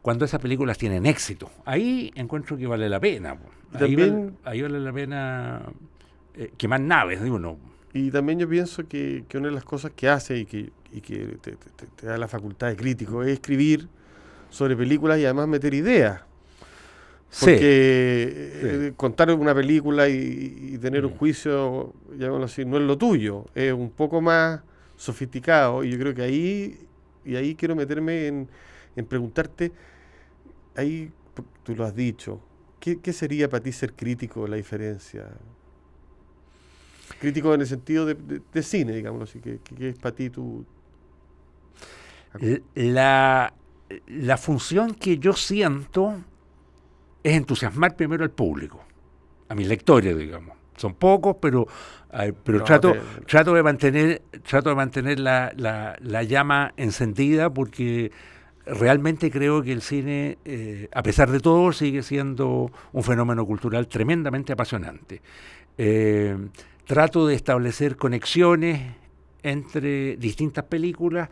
cuando 0.01 0.25
esas 0.25 0.39
películas 0.41 0.77
tienen 0.77 1.05
éxito. 1.05 1.49
Ahí 1.65 2.11
encuentro 2.15 2.57
que 2.57 2.65
vale 2.67 2.87
la 2.89 2.99
pena. 2.99 3.31
Ahí, 3.73 3.79
también- 3.79 4.35
vale, 4.43 4.55
ahí 4.57 4.61
vale 4.61 4.79
la 4.79 4.93
pena 4.93 5.61
eh, 6.35 6.51
quemar 6.57 6.79
naves 6.81 7.21
de 7.21 7.29
uno. 7.29 7.57
Y 7.93 8.09
también 8.11 8.39
yo 8.39 8.47
pienso 8.47 8.87
que, 8.87 9.25
que 9.27 9.37
una 9.37 9.49
de 9.49 9.53
las 9.55 9.65
cosas 9.65 9.91
que 9.93 10.07
hace 10.07 10.37
y 10.37 10.45
que, 10.45 10.71
y 10.93 11.01
que 11.01 11.37
te, 11.41 11.51
te- 11.57 11.69
te- 11.75 11.87
te 11.87 12.07
da 12.07 12.17
la 12.17 12.29
facultad 12.29 12.67
de 12.67 12.77
crítico 12.77 13.21
es 13.23 13.31
escribir 13.33 13.89
sobre 14.49 14.77
películas 14.77 15.19
y 15.19 15.25
además 15.25 15.49
meter 15.49 15.73
ideas. 15.73 16.21
Porque 17.39 17.59
eh, 18.89 18.93
contar 18.97 19.31
una 19.31 19.55
película 19.55 20.07
y, 20.09 20.73
y 20.73 20.77
tener 20.77 21.05
un 21.05 21.13
Mm. 21.13 21.17
juicio, 21.17 21.93
llamémoslo 22.11 22.45
así, 22.45 22.65
no 22.65 22.77
es 22.77 22.83
lo 22.83 22.97
tuyo, 22.97 23.45
es 23.55 23.73
un 23.73 23.89
poco 23.91 24.21
más 24.21 24.61
sofisticado 24.95 25.83
y 25.83 25.91
yo 25.91 25.97
creo 25.99 26.13
que 26.13 26.21
ahí, 26.21 26.87
y 27.25 27.35
ahí 27.35 27.55
quiero 27.55 27.75
meterme 27.75 28.27
en, 28.27 28.47
en 28.95 29.05
preguntarte, 29.05 29.71
ahí 30.75 31.11
tú 31.63 31.75
lo 31.75 31.85
has 31.85 31.95
dicho, 31.95 32.39
¿qué, 32.79 32.99
qué 32.99 33.13
sería 33.13 33.49
para 33.49 33.63
ti 33.63 33.71
ser 33.71 33.93
crítico 33.93 34.47
la 34.47 34.57
diferencia? 34.57 35.27
Crítico 37.19 37.53
en 37.53 37.61
el 37.61 37.67
sentido 37.67 38.05
de, 38.05 38.15
de- 38.15 38.41
de 38.51 38.63
cine, 38.63 38.93
digámoslo 38.93 39.25
así, 39.25 39.39
que 39.39 39.59
es 39.89 39.95
para 39.97 40.15
ti 40.15 40.29
tu... 40.29 40.65
L- 42.39 42.63
La, 42.75 43.53
la 44.07 44.37
función 44.37 44.93
que 44.95 45.17
yo 45.17 45.33
siento 45.33 46.15
es 47.23 47.33
entusiasmar 47.35 47.95
primero 47.95 48.23
al 48.23 48.31
público, 48.31 48.83
a 49.49 49.55
mis 49.55 49.67
lectores, 49.67 50.17
digamos. 50.17 50.57
Son 50.77 50.95
pocos, 50.95 51.35
pero, 51.41 51.67
eh, 52.13 52.33
pero 52.43 52.59
No, 52.59 52.63
trato, 52.65 52.93
te- 52.93 52.99
trato 53.25 53.53
de 53.53 53.61
mantener, 53.63 54.21
trato 54.47 54.69
de 54.69 54.75
mantener 54.75 55.19
la, 55.19 55.51
la- 55.55 55.95
la 55.99 56.23
llama 56.23 56.73
encendida 56.77 57.53
porque 57.53 58.11
realmente 58.65 59.29
creo 59.29 59.61
que 59.61 59.71
el 59.73 59.81
cine, 59.81 60.37
eh, 60.45 60.87
a 60.93 61.03
pesar 61.03 61.29
de 61.29 61.39
todo, 61.39 61.71
sigue 61.71 62.01
siendo 62.03 62.71
un 62.93 63.03
fenómeno 63.03 63.45
cultural 63.45 63.87
tremendamente 63.87 64.53
apasionante. 64.53 65.21
Eh, 65.77 66.35
trato 66.85 67.27
de 67.27 67.35
establecer 67.35 67.95
conexiones 67.97 68.81
entre 69.43 70.15
distintas 70.17 70.65
películas 70.65 71.29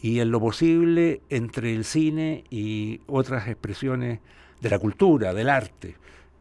y 0.00 0.20
en 0.20 0.30
lo 0.30 0.40
posible 0.40 1.22
entre 1.30 1.74
el 1.74 1.84
cine 1.84 2.44
y 2.50 3.00
otras 3.06 3.48
expresiones 3.48 4.20
de 4.60 4.70
la 4.70 4.78
cultura, 4.78 5.34
del 5.34 5.48
arte. 5.48 5.96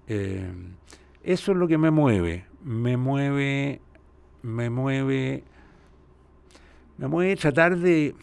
Eh, 0.07 0.51
eso 1.24 1.51
es 1.51 1.57
lo 1.57 1.67
que 1.67 1.77
me 1.77 1.91
mueve. 1.91 2.45
Me 2.63 2.98
mueve, 2.98 3.81
me 4.41 4.69
mueve, 4.69 5.43
me 6.98 7.07
mueve 7.07 7.36
tratar 7.36 7.77
de, 7.77 8.15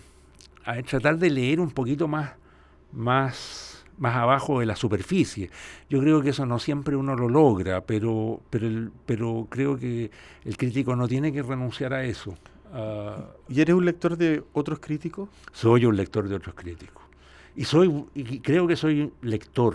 tratar 0.88 1.18
de 1.18 1.30
leer 1.30 1.60
un 1.60 1.70
poquito 1.70 2.08
más, 2.08 2.32
más, 2.92 3.84
más 3.98 4.16
abajo 4.16 4.60
de 4.60 4.66
la 4.66 4.76
superficie. 4.76 5.50
Yo 5.88 6.00
creo 6.00 6.22
que 6.22 6.30
eso 6.30 6.46
no 6.46 6.58
siempre 6.58 6.96
uno 6.96 7.14
lo 7.14 7.28
logra, 7.28 7.82
pero, 7.82 8.40
pero, 8.50 8.90
pero 9.06 9.46
creo 9.48 9.78
que 9.78 10.10
el 10.44 10.56
crítico 10.56 10.96
no 10.96 11.06
tiene 11.06 11.32
que 11.32 11.42
renunciar 11.42 11.92
a 11.92 12.04
eso. 12.04 12.36
¿Y 13.48 13.60
eres 13.60 13.74
un 13.74 13.84
lector 13.84 14.16
de 14.16 14.42
otros 14.54 14.78
críticos? 14.78 15.28
Soy 15.52 15.84
un 15.84 15.96
lector 15.96 16.28
de 16.28 16.36
otros 16.36 16.54
críticos. 16.54 17.01
Y 17.56 17.64
soy 17.64 18.04
y 18.14 18.40
creo 18.40 18.66
que 18.66 18.76
soy 18.76 19.12
lector 19.22 19.74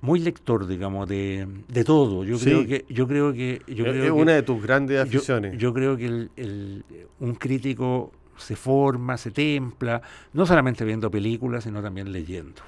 muy 0.00 0.20
lector, 0.20 0.66
digamos, 0.66 1.08
de, 1.08 1.46
de 1.68 1.84
todo. 1.84 2.24
Yo 2.24 2.38
creo 2.38 2.66
que, 2.66 2.84
yo 2.88 3.08
creo 3.08 3.32
que, 3.32 3.62
yo 3.66 3.86
es 3.86 4.10
una 4.10 4.32
de 4.32 4.42
tus 4.42 4.62
grandes 4.62 5.00
aficiones. 5.00 5.58
Yo, 5.58 5.74
creo 5.74 5.96
que 5.96 6.06
el, 6.06 6.84
un 7.20 7.34
crítico 7.34 8.12
se 8.36 8.54
forma, 8.54 9.16
se 9.16 9.30
templa, 9.30 10.00
no 10.32 10.46
solamente 10.46 10.84
viendo 10.84 11.10
películas, 11.10 11.64
sino 11.64 11.82
también 11.82 12.12
leyendo. 12.12 12.62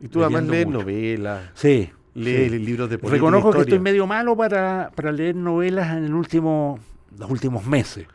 Y 0.00 0.08
tú 0.08 0.22
además 0.22 0.44
lees 0.44 0.68
novelas. 0.68 1.50
Sí. 1.54 1.90
Lees 2.14 2.50
libros 2.52 2.90
de 2.90 2.98
política. 2.98 3.16
Reconozco 3.16 3.52
que 3.52 3.60
estoy 3.60 3.78
medio 3.78 4.06
malo 4.06 4.36
para, 4.36 4.90
para 4.94 5.12
leer 5.12 5.36
novelas 5.36 5.96
en 5.96 6.04
el 6.04 6.14
último, 6.14 6.78
los 7.16 7.30
últimos 7.30 7.66
meses. 7.66 8.06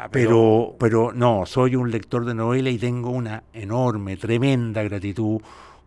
Ah, 0.00 0.08
pero, 0.12 0.76
pero 0.78 1.12
no, 1.12 1.44
soy 1.44 1.74
un 1.74 1.90
lector 1.90 2.24
de 2.24 2.32
novela 2.32 2.70
y 2.70 2.78
tengo 2.78 3.10
una 3.10 3.42
enorme, 3.52 4.16
tremenda 4.16 4.84
gratitud 4.84 5.40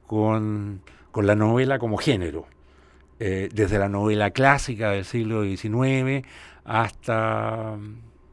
con, 0.05 0.81
la 1.15 1.33
novela 1.33 1.79
como 1.79 1.95
género. 1.95 2.45
Eh, 3.21 3.47
desde 3.53 3.79
la 3.79 3.87
novela 3.87 4.31
clásica 4.31 4.91
del 4.91 5.05
siglo 5.05 5.43
XIX 5.43 6.27
hasta, 6.65 7.77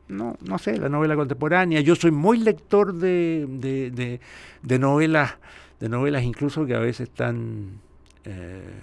no, 0.09 0.37
no 0.41 0.59
sé, 0.59 0.79
la 0.79 0.89
novela 0.89 1.15
contemporánea. 1.15 1.81
Yo 1.81 1.95
soy 1.95 2.11
muy 2.11 2.39
lector 2.39 2.95
de, 2.95 3.47
de, 3.49 4.21
de, 4.61 4.79
novelas, 4.81 5.37
de 5.79 5.89
novelas 5.89 6.25
incluso 6.25 6.67
que 6.67 6.75
a 6.75 6.81
veces 6.81 7.09
están... 7.09 7.79
Eh, 8.25 8.81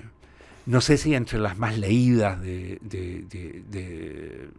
no 0.65 0.81
sé 0.81 0.97
si 0.97 1.13
entre 1.13 1.39
las 1.39 1.57
más 1.57 1.77
leídas 1.77 2.41
de, 2.41 2.79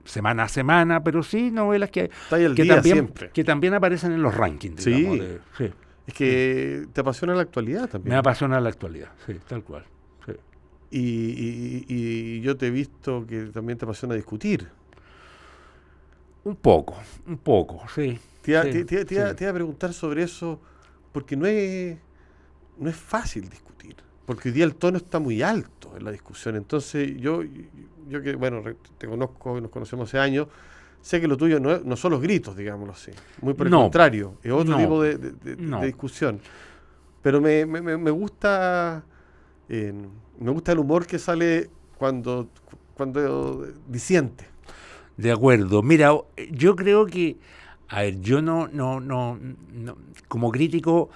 semana 0.04 0.44
a 0.44 0.48
semana, 0.48 1.02
pero 1.02 1.22
sí 1.22 1.50
novelas 1.50 1.90
que, 1.90 2.10
que, 2.54 2.64
también, 2.66 3.12
que 3.32 3.44
también 3.44 3.74
aparecen 3.74 4.12
en 4.12 4.22
los 4.22 4.34
rankings. 4.34 4.82
Sí. 4.82 5.40
Es 6.06 6.14
que 6.14 6.86
te 6.92 7.00
apasiona 7.00 7.34
la 7.34 7.42
actualidad 7.42 7.88
también. 7.88 8.14
Me 8.14 8.18
apasiona 8.18 8.60
la 8.60 8.68
actualidad, 8.68 9.10
sí, 9.26 9.34
tal 9.48 9.64
cual. 9.64 9.84
Y, 10.88 12.40
yo 12.40 12.56
te 12.56 12.68
he 12.68 12.70
visto 12.70 13.26
que 13.26 13.46
también 13.46 13.76
te 13.78 13.84
apasiona 13.84 14.14
discutir. 14.14 14.68
Un 16.44 16.54
poco, 16.56 16.96
un 17.26 17.38
poco, 17.38 17.82
sí. 17.92 18.18
Te 18.42 18.52
iba, 18.52 18.60
a 18.60 19.34
preguntar 19.52 19.92
sobre 19.92 20.22
eso, 20.22 20.60
porque 21.10 21.36
no 21.36 21.44
es, 21.46 21.98
no 22.78 22.88
es 22.88 22.96
fácil 22.96 23.48
discutir 23.48 23.75
porque 24.26 24.48
hoy 24.48 24.54
día 24.54 24.64
el 24.64 24.74
tono 24.74 24.98
está 24.98 25.18
muy 25.18 25.42
alto 25.42 25.96
en 25.96 26.04
la 26.04 26.10
discusión. 26.10 26.56
Entonces, 26.56 27.16
yo, 27.18 27.42
yo 28.08 28.22
que, 28.22 28.34
bueno, 28.34 28.62
te 28.98 29.06
conozco, 29.06 29.60
nos 29.60 29.70
conocemos 29.70 30.08
hace 30.08 30.18
años, 30.18 30.48
sé 31.00 31.20
que 31.20 31.28
lo 31.28 31.36
tuyo 31.36 31.60
no, 31.60 31.78
no 31.78 31.96
son 31.96 32.12
los 32.12 32.20
gritos, 32.20 32.56
digámoslo 32.56 32.92
así. 32.92 33.12
Muy 33.40 33.54
por 33.54 33.68
el 33.68 33.72
contrario, 33.72 34.34
es 34.42 34.52
otro 34.52 34.76
tipo 34.76 35.02
de, 35.02 35.16
discusión. 35.86 36.40
Pero 37.22 37.40
me, 37.40 37.64
me, 37.66 38.10
gusta 38.10 39.04
eh, 39.68 39.92
me 40.38 40.50
gusta 40.50 40.72
el 40.72 40.78
humor 40.78 41.06
que 41.06 41.18
sale 41.18 41.70
cuando, 41.96 42.48
cuando 42.94 43.66
disiente. 43.88 44.46
De 45.16 45.32
acuerdo. 45.32 45.82
Mira, 45.82 46.12
yo 46.50 46.76
creo 46.76 47.06
que, 47.06 47.36
a 47.88 48.02
ver, 48.02 48.20
yo 48.20 48.42
no, 48.42 48.68
no, 48.68 49.00
no, 49.00 49.38
no 49.72 49.96
como 50.28 50.50
crítico 50.50 51.08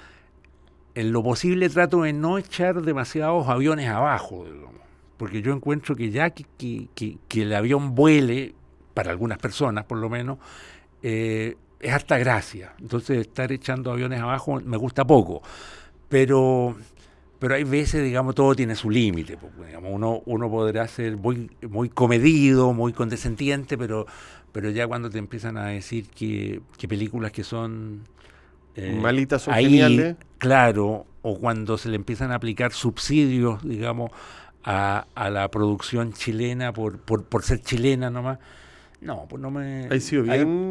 en 0.95 1.13
lo 1.13 1.23
posible 1.23 1.69
trato 1.69 2.03
de 2.03 2.13
no 2.13 2.39
echar 2.39 2.83
demasiados 2.83 3.49
aviones 3.49 3.89
abajo, 3.89 4.45
porque 5.17 5.43
yo 5.43 5.53
encuentro 5.53 5.95
que 5.95 6.11
ya 6.11 6.31
que, 6.31 6.89
el 7.35 7.55
avión 7.55 7.95
vuele, 7.95 8.55
para 8.95 9.11
algunas 9.11 9.39
personas 9.39 9.85
por 9.85 9.99
lo 9.99 10.09
menos, 10.09 10.39
eh, 11.03 11.57
es 11.79 11.93
harta 11.93 12.19
gracia. 12.19 12.75
Entonces 12.81 13.19
estar 13.19 13.51
echando 13.53 13.91
aviones 13.93 14.21
abajo 14.21 14.61
me 14.61 14.77
gusta 14.77 15.07
poco. 15.07 15.43
Pero, 16.09 16.77
pero 17.39 17.55
hay 17.55 17.65
veces, 17.65 18.05
digamos, 18.05 18.35
todo 18.35 18.55
tiene 18.55 18.75
su 18.75 18.91
límite. 18.91 19.39
uno, 19.83 20.23
uno 20.27 20.51
podrá 20.51 20.87
ser 20.89 21.17
muy, 21.17 21.51
muy 21.69 21.89
comedido, 21.89 22.73
muy 22.73 22.93
condescendiente, 22.93 23.79
pero, 23.79 24.07
pero 24.53 24.71
ya 24.71 24.87
cuando 24.87 25.09
te 25.09 25.19
empiezan 25.19 25.57
a 25.57 25.67
decir 25.67 26.09
que, 26.09 26.61
que 26.77 26.89
películas 26.89 27.33
que 27.33 27.45
son 27.45 28.03
eh, 28.77 28.99
Malitas 29.01 29.43
son 29.43 29.55
geniales. 29.55 30.17
Claro, 30.39 31.07
o 31.23 31.39
cuando 31.39 31.77
se 31.77 31.89
le 31.89 31.97
empiezan 31.97 32.33
a 32.33 32.37
aplicar 32.37 32.73
subsidios, 32.73 33.63
digamos, 33.63 34.11
a, 34.65 35.07
a 35.15 35.31
la 35.31 35.51
producción 35.51 36.13
chilena 36.13 36.73
por, 36.73 36.99
por, 36.99 37.25
por, 37.25 37.43
ser 37.43 37.61
chilena 37.61 38.11
nomás. 38.11 38.39
No, 39.01 39.27
pues 39.29 39.41
no 39.41 39.51
me. 39.51 39.89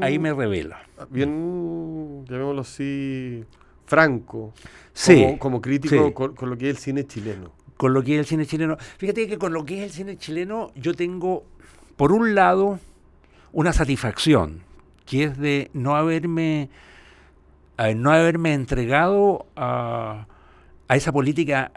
Ahí, 0.02 0.20
me 0.20 0.34
revela. 0.34 0.82
Bien, 1.10 2.26
llamémoslo 2.26 2.62
así, 2.62 3.44
franco. 3.86 4.54
Sí. 4.94 5.36
Como, 5.40 5.62
crítico 5.62 6.14
Con, 6.14 6.36
con, 6.36 6.50
lo 6.50 6.58
que 6.58 6.70
es 6.70 6.78
el 6.78 6.82
cine 6.82 7.08
chileno. 7.08 7.52
Con 7.78 7.94
lo 7.94 8.04
que 8.04 8.16
es 8.16 8.20
el 8.20 8.26
cine 8.26 8.46
chileno. 8.46 8.78
Fíjate 8.98 9.28
que 9.28 9.38
con 9.38 9.54
lo 9.54 9.66
que 9.66 9.80
es 9.80 9.84
el 9.86 9.92
cine 9.92 10.18
chileno, 10.18 10.72
yo 10.76 10.94
tengo, 10.94 11.44
por 11.96 12.12
un 12.12 12.36
lado, 12.36 12.80
una 13.52 13.74
satisfacción, 13.74 14.62
que 15.06 15.24
es 15.24 15.38
de 15.38 15.72
no 15.74 15.96
haberme 15.96 16.70
no 17.96 18.12
haberme 18.12 18.54
entregado 18.54 19.48
a, 19.56 20.28
esa 20.90 21.12
política 21.12 21.72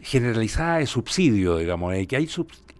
generalizada 0.00 0.78
de 0.78 0.86
subsidio, 0.86 1.58
digamos, 1.58 1.92
que, 2.06 2.16
hay 2.16 2.26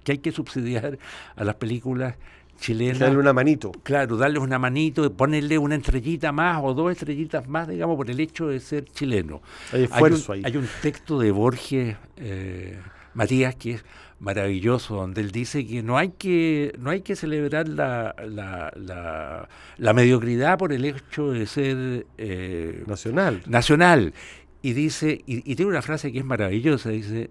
que 0.04 0.12
hay 0.12 0.18
que 0.18 0.32
subsidiar 0.32 0.98
a 1.36 1.44
las 1.44 1.54
películas 1.56 2.16
chilenas. 2.62 2.98
Darle 2.98 3.18
una 3.18 3.32
manito. 3.32 3.72
Claro, 3.82 4.16
darles 4.16 4.42
una 4.42 4.58
manito, 4.58 5.12
ponerle 5.12 5.58
una 5.58 5.74
estrellita 5.74 6.32
más 6.32 6.60
o 6.62 6.72
dos 6.74 6.92
estrellitas 6.92 7.46
más, 7.48 7.68
digamos, 7.68 7.96
por 7.96 8.08
el 8.08 8.18
hecho 8.20 8.48
de 8.48 8.60
ser 8.60 8.84
chileno. 8.86 9.42
Hay 9.72 9.84
esfuerzo 9.84 10.32
ahí. 10.32 10.42
Hay 10.44 10.56
un 10.56 10.68
texto 10.80 11.18
de 11.18 11.30
Borges, 11.30 11.96
eh, 12.16 12.78
Matías, 13.14 13.54
que 13.56 13.72
es 13.72 13.84
maravilloso, 14.22 14.94
donde 14.94 15.20
él 15.20 15.32
dice 15.32 15.66
que 15.66 15.82
no 15.82 15.98
hay 15.98 16.10
que, 16.10 16.72
no 16.78 16.90
hay 16.90 17.02
que 17.02 17.16
celebrar 17.16 17.68
la, 17.68 18.14
la, 18.24 19.48
la, 19.76 19.92
mediocridad 19.92 20.56
por 20.58 20.72
el 20.72 20.84
hecho 20.84 21.32
de 21.32 21.46
ser 21.46 22.06
eh, 22.18 22.84
nacional. 22.86 23.42
nacional. 23.46 24.14
Y 24.62 24.74
dice, 24.74 25.22
y, 25.26 25.56
tiene 25.56 25.70
una 25.70 25.82
frase 25.82 26.12
que 26.12 26.20
es 26.20 26.24
maravillosa, 26.24 26.90
dice, 26.90 27.30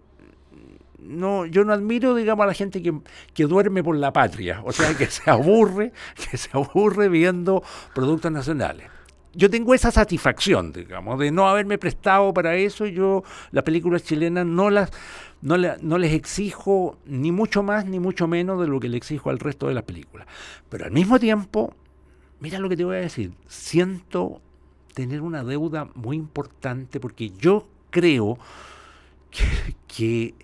no, 1.00 1.45
yo 1.45 1.63
no 1.63 1.71
admiro, 1.71 2.13
digamos, 2.13 2.43
a 2.43 2.48
la 2.48 2.53
gente 2.53 2.81
que, 2.81 2.93
que, 3.33 3.45
duerme 3.45 3.83
por 3.86 3.95
la 3.95 4.12
patria, 4.12 4.62
o 4.65 4.74
sea, 4.74 4.93
que 4.93 5.05
se 5.05 5.29
aburre, 5.31 5.93
que 6.29 6.36
se 6.36 6.50
aburre 6.51 7.07
viendo 7.07 7.63
productos 7.95 8.33
nacionales. 8.33 8.88
Yo 9.33 9.50
tengo 9.50 9.73
esa 9.73 9.91
satisfacción, 9.91 10.73
digamos, 10.73 11.17
de 11.19 11.31
no 11.31 11.47
haberme 11.47 11.77
prestado 11.77 12.33
para 12.33 12.55
eso. 12.55 12.85
Yo 12.85 13.23
las 13.51 13.63
películas 13.63 14.03
chilenas 14.03 14.45
no 14.45 14.69
las 14.69 14.91
no, 15.41 15.57
les 15.97 16.13
exijo 16.13 16.97
ni 17.05 17.31
mucho 17.31 17.63
más 17.63 17.85
ni 17.85 18.00
mucho 18.00 18.27
menos 18.27 18.61
de 18.61 18.67
lo 18.67 18.79
que 18.79 18.89
le 18.89 18.97
exijo 18.97 19.29
al 19.29 19.39
resto 19.39 19.67
de 19.67 19.73
las 19.73 19.83
películas. 19.83 20.27
Pero 20.69 20.85
al 20.85 20.91
mismo 20.91 21.19
tiempo, 21.19 21.73
mira 22.39 22.59
lo 22.59 22.69
que 22.69 22.77
te 22.77 22.83
voy 22.83 22.97
a 22.97 23.00
decir, 23.00 23.33
siento 23.47 24.41
tener 24.93 25.21
una 25.21 25.43
deuda 25.43 25.89
muy 25.95 26.17
importante 26.17 27.00
porque 27.00 27.31
yo 27.31 27.67
creo 27.89 28.38
que, 29.88 30.35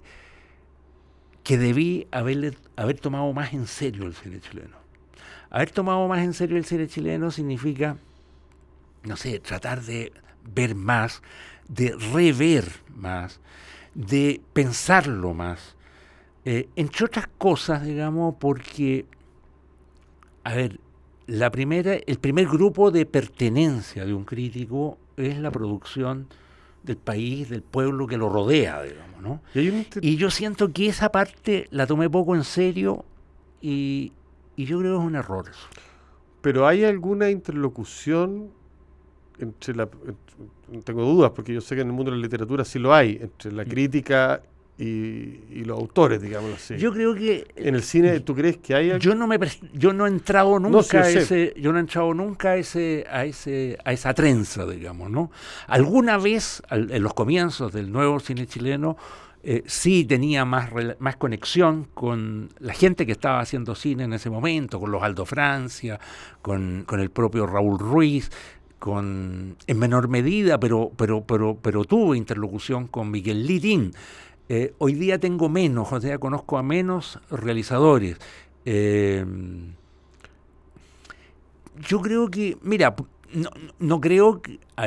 que, 1.43 1.57
debí 1.57 2.07
haberle, 2.11 2.57
haber 2.75 2.99
tomado 2.99 3.31
más 3.33 3.53
en 3.53 3.67
serio 3.67 4.05
el 4.07 4.15
cine 4.15 4.39
chileno. 4.39 4.77
Haber 5.49 5.71
tomado 5.71 6.07
más 6.07 6.19
en 6.19 6.33
serio 6.33 6.57
el 6.57 6.65
cine 6.65 6.87
chileno 6.87 7.29
significa, 7.31 7.97
no 9.03 9.17
sé, 9.17 9.39
tratar 9.39 9.81
de 9.83 10.11
ver 10.53 10.75
más, 10.75 11.21
de 11.67 11.95
rever 12.13 12.65
más, 12.95 13.39
de 13.93 14.41
pensarlo 14.53 15.33
más. 15.33 15.75
Eh, 16.45 16.69
entre 16.75 17.05
otras 17.05 17.27
cosas, 17.37 17.83
digamos, 17.83 18.35
porque, 18.39 19.05
a 20.43 20.53
ver, 20.55 20.79
la 21.25 21.51
primera, 21.51 21.95
el 21.95 22.19
primer 22.19 22.47
grupo 22.47 22.89
de 22.89 23.05
pertenencia 23.05 24.05
de 24.05 24.13
un 24.13 24.23
crítico 24.23 24.97
es 25.17 25.37
la 25.39 25.51
producción 25.51 26.27
del 26.83 26.97
país, 26.97 27.49
del 27.49 27.63
pueblo 27.63 28.07
que 28.07 28.17
lo 28.17 28.29
rodea, 28.29 28.81
digamos, 28.81 29.21
¿no? 29.21 29.41
Y, 30.01 30.15
yo 30.15 30.31
siento 30.31 30.71
que 30.71 30.87
esa 30.87 31.11
parte 31.11 31.67
la 31.69 31.85
tomé 31.85 32.09
poco 32.09 32.33
en 32.33 32.45
serio 32.45 33.03
y, 33.61 34.13
y 34.55 34.65
yo 34.65 34.79
creo 34.79 34.93
que 34.93 35.03
es 35.03 35.07
un 35.07 35.15
error 35.15 35.49
eso. 35.49 35.67
Pero 36.41 36.65
hay 36.65 36.85
alguna 36.85 37.29
interlocución 37.29 38.51
entre 39.39 39.75
la, 39.75 39.87
tengo 40.83 41.03
dudas, 41.03 41.31
porque 41.31 41.53
yo 41.53 41.61
sé 41.61 41.75
que 41.75 41.81
en 41.81 41.87
el 41.87 41.93
mundo 41.93 42.11
de 42.11 42.17
la 42.17 42.23
literatura 42.23 42.65
sí 42.65 42.79
lo 42.79 42.93
hay, 42.93 43.19
entre 43.21 43.51
la 43.51 43.63
mm. 43.63 43.67
crítica 43.67 44.41
y, 44.77 45.63
los 45.63 45.77
autores, 45.77 46.21
digámoslo 46.21 46.55
así. 46.55 46.77
Yo 46.77 46.93
creo 46.93 47.15
que 47.15 47.47
en 47.55 47.75
el 47.75 47.83
cine, 47.83 48.19
¿tú 48.19 48.35
crees 48.35 48.57
que 48.57 48.75
hay? 48.75 48.99
Yo 48.99 49.15
no 49.15 49.27
me 49.27 49.39
yo 49.73 49.91
no 49.91 50.05
he 50.05 50.09
entrado 50.09 50.59
nunca 50.59 51.01
a 51.01 51.09
ese, 51.09 51.53
yo 51.57 51.71
no 51.71 51.79
he 51.79 51.81
entrado 51.81 52.13
nunca 52.13 52.51
a 52.51 52.57
ese, 52.57 53.05
a 53.09 53.25
ese, 53.25 53.77
a 53.83 53.91
esa 53.91 54.13
trenza, 54.13 54.65
digamos, 54.65 55.09
¿no? 55.09 55.31
Alguna 55.67 56.17
vez 56.17 56.61
en 56.69 57.01
los 57.01 57.13
comienzos 57.13 57.73
del 57.73 57.91
nuevo 57.91 58.19
cine 58.19 58.45
chileno 58.45 58.97
eh, 59.43 59.63
sí 59.65 60.03
tenía 60.03 60.45
más, 60.45 60.71
más 60.99 61.15
conexión 61.15 61.87
con 61.93 62.49
la 62.59 62.73
gente 62.73 63.05
que 63.05 63.13
estaba 63.13 63.39
haciendo 63.39 63.75
cine 63.75 64.03
en 64.03 64.13
ese 64.13 64.29
momento, 64.29 64.79
con 64.79 64.91
los 64.91 65.01
Aldo 65.01 65.25
Francia, 65.25 65.99
con, 66.41 66.83
con 66.85 66.99
el 66.99 67.11
propio 67.11 67.45
Raúl 67.47 67.79
Ruiz, 67.79 68.29
con 68.79 69.57
en 69.65 69.79
menor 69.79 70.07
medida, 70.07 70.59
pero, 70.59 70.91
pero, 70.95 71.23
pero, 71.25 71.57
pero 71.61 71.85
tuvo 71.85 72.15
interlocución 72.15 72.87
con 72.87 73.11
Miguel 73.11 73.45
Litín. 73.45 73.91
Eh, 74.49 74.73
hoy 74.77 74.93
día 74.93 75.19
tengo 75.19 75.49
menos, 75.49 75.91
o 75.91 75.99
sea, 75.99 76.17
conozco 76.19 76.57
a 76.57 76.63
menos 76.63 77.19
realizadores. 77.29 78.17
Eh, 78.65 79.25
yo 81.87 82.01
creo 82.01 82.29
que, 82.29 82.57
mira, 82.61 82.95
no, 83.33 83.49
no 83.79 84.01
creo, 84.01 84.41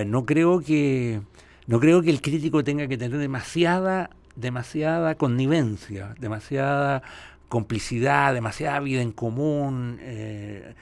no 0.06 0.26
creo 0.26 0.60
que, 0.60 1.20
no 1.66 1.80
creo 1.80 2.02
que 2.02 2.10
el 2.10 2.20
crítico 2.20 2.64
tenga 2.64 2.88
que 2.88 2.96
tener 2.96 3.18
demasiada, 3.18 4.10
demasiada 4.34 5.14
connivencia, 5.14 6.14
demasiada 6.18 7.02
complicidad, 7.48 8.32
demasiada 8.32 8.80
vida 8.80 9.02
en 9.02 9.12
común. 9.12 9.98
Eh, 10.00 10.74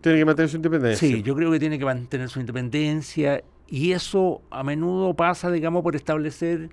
tiene 0.00 0.18
que 0.18 0.24
mantener 0.24 0.48
su 0.48 0.56
independencia. 0.56 1.08
Sí, 1.08 1.22
yo 1.22 1.34
creo 1.34 1.50
que 1.50 1.58
tiene 1.58 1.78
que 1.78 1.84
mantener 1.84 2.28
su 2.28 2.40
independencia 2.40 3.42
y 3.68 3.92
eso 3.92 4.42
a 4.50 4.62
menudo 4.62 5.14
pasa, 5.14 5.50
digamos, 5.50 5.82
por 5.82 5.96
establecer 5.96 6.70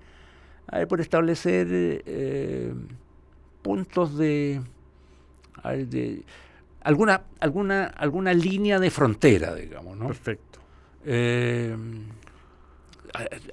por 0.89 0.99
establecer 0.99 1.67
eh, 1.71 2.73
puntos 3.61 4.17
de, 4.17 4.61
de, 5.63 6.23
alguna, 6.81 7.23
alguna, 7.39 7.85
alguna 7.85 8.33
línea 8.33 8.79
de 8.79 8.91
frontera, 8.91 9.55
digamos, 9.55 9.97
¿no? 9.97 10.07
Perfecto. 10.07 10.59
Eh, 11.05 11.75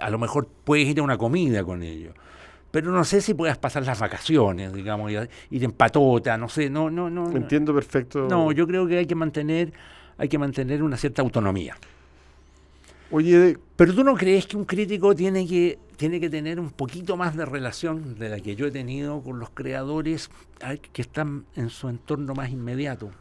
a, 0.00 0.10
lo 0.10 0.18
mejor 0.18 0.48
puedes 0.64 0.88
ir 0.88 0.98
a 0.98 1.02
una 1.02 1.16
comida 1.16 1.62
con 1.62 1.82
ellos, 1.82 2.14
pero 2.74 2.90
no 2.90 3.04
sé 3.04 3.20
si 3.20 3.34
puedas 3.34 3.56
pasar 3.56 3.86
las 3.86 4.00
vacaciones, 4.00 4.72
digamos, 4.72 5.12
ir 5.12 5.28
en 5.62 5.70
patota, 5.70 6.36
no 6.36 6.48
sé, 6.48 6.68
no, 6.68 6.90
no, 6.90 7.08
no. 7.08 7.30
Entiendo 7.30 7.72
perfecto. 7.72 8.26
No, 8.28 8.50
yo 8.50 8.66
creo 8.66 8.84
que 8.88 8.98
hay 8.98 9.06
que 9.06 9.14
mantener, 9.14 9.72
hay 10.18 10.28
que 10.28 10.38
mantener 10.38 10.82
una 10.82 10.96
cierta 10.96 11.22
autonomía. 11.22 11.76
Oye, 13.12 13.56
pero 13.76 13.94
tú 13.94 14.02
no 14.02 14.16
crees 14.16 14.48
que 14.48 14.56
un 14.56 14.64
crítico 14.64 15.14
tiene 15.14 15.46
que, 15.46 15.78
tiene 15.96 16.18
que 16.18 16.28
tener 16.28 16.58
un 16.58 16.70
poquito 16.70 17.16
más 17.16 17.36
de 17.36 17.46
relación 17.46 18.18
de 18.18 18.28
la 18.28 18.40
que 18.40 18.56
yo 18.56 18.66
he 18.66 18.72
tenido 18.72 19.22
con 19.22 19.38
los 19.38 19.50
creadores 19.50 20.28
que 20.90 21.02
están 21.02 21.44
en 21.54 21.70
su 21.70 21.88
entorno 21.88 22.34
más 22.34 22.50
inmediato. 22.50 23.12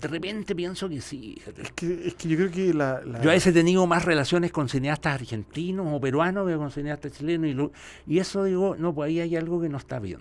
De 0.00 0.08
repente 0.08 0.54
pienso 0.54 0.88
que 0.88 1.00
sí. 1.00 1.40
Es 1.56 1.72
que, 1.72 2.08
es 2.08 2.14
que 2.14 2.28
yo 2.28 2.36
creo 2.36 2.50
que 2.50 2.74
la, 2.74 3.02
Yo 3.22 3.30
a 3.30 3.32
veces 3.32 3.48
he 3.48 3.52
tenido 3.52 3.86
más 3.86 4.04
relaciones 4.04 4.52
con 4.52 4.68
cineastas 4.68 5.14
argentinos 5.14 5.86
o 5.88 6.00
peruanos 6.00 6.48
que 6.48 6.56
con 6.56 6.70
cineastas 6.70 7.12
chilenos. 7.12 7.72
Y, 8.06 8.14
y 8.14 8.18
eso 8.18 8.44
digo, 8.44 8.76
no, 8.76 8.94
pues 8.94 9.08
ahí 9.08 9.20
hay 9.20 9.36
algo 9.36 9.60
que 9.60 9.68
no 9.68 9.78
está 9.78 9.98
bien. 9.98 10.20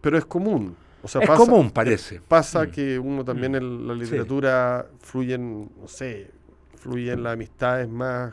Pero 0.00 0.18
es 0.18 0.26
común. 0.26 0.76
O 1.02 1.08
sea, 1.08 1.20
es 1.20 1.30
común, 1.30 1.70
parece. 1.70 2.20
Pasa 2.26 2.64
mm. 2.64 2.70
que 2.70 2.98
uno 2.98 3.24
también 3.24 3.52
mm. 3.52 3.56
en 3.56 3.88
la 3.88 3.94
literatura 3.94 4.86
fluyen, 5.00 5.70
no 5.80 5.86
sé, 5.86 6.30
fluyen 6.78 7.22
las 7.22 7.34
amistades 7.34 7.88
más 7.88 8.32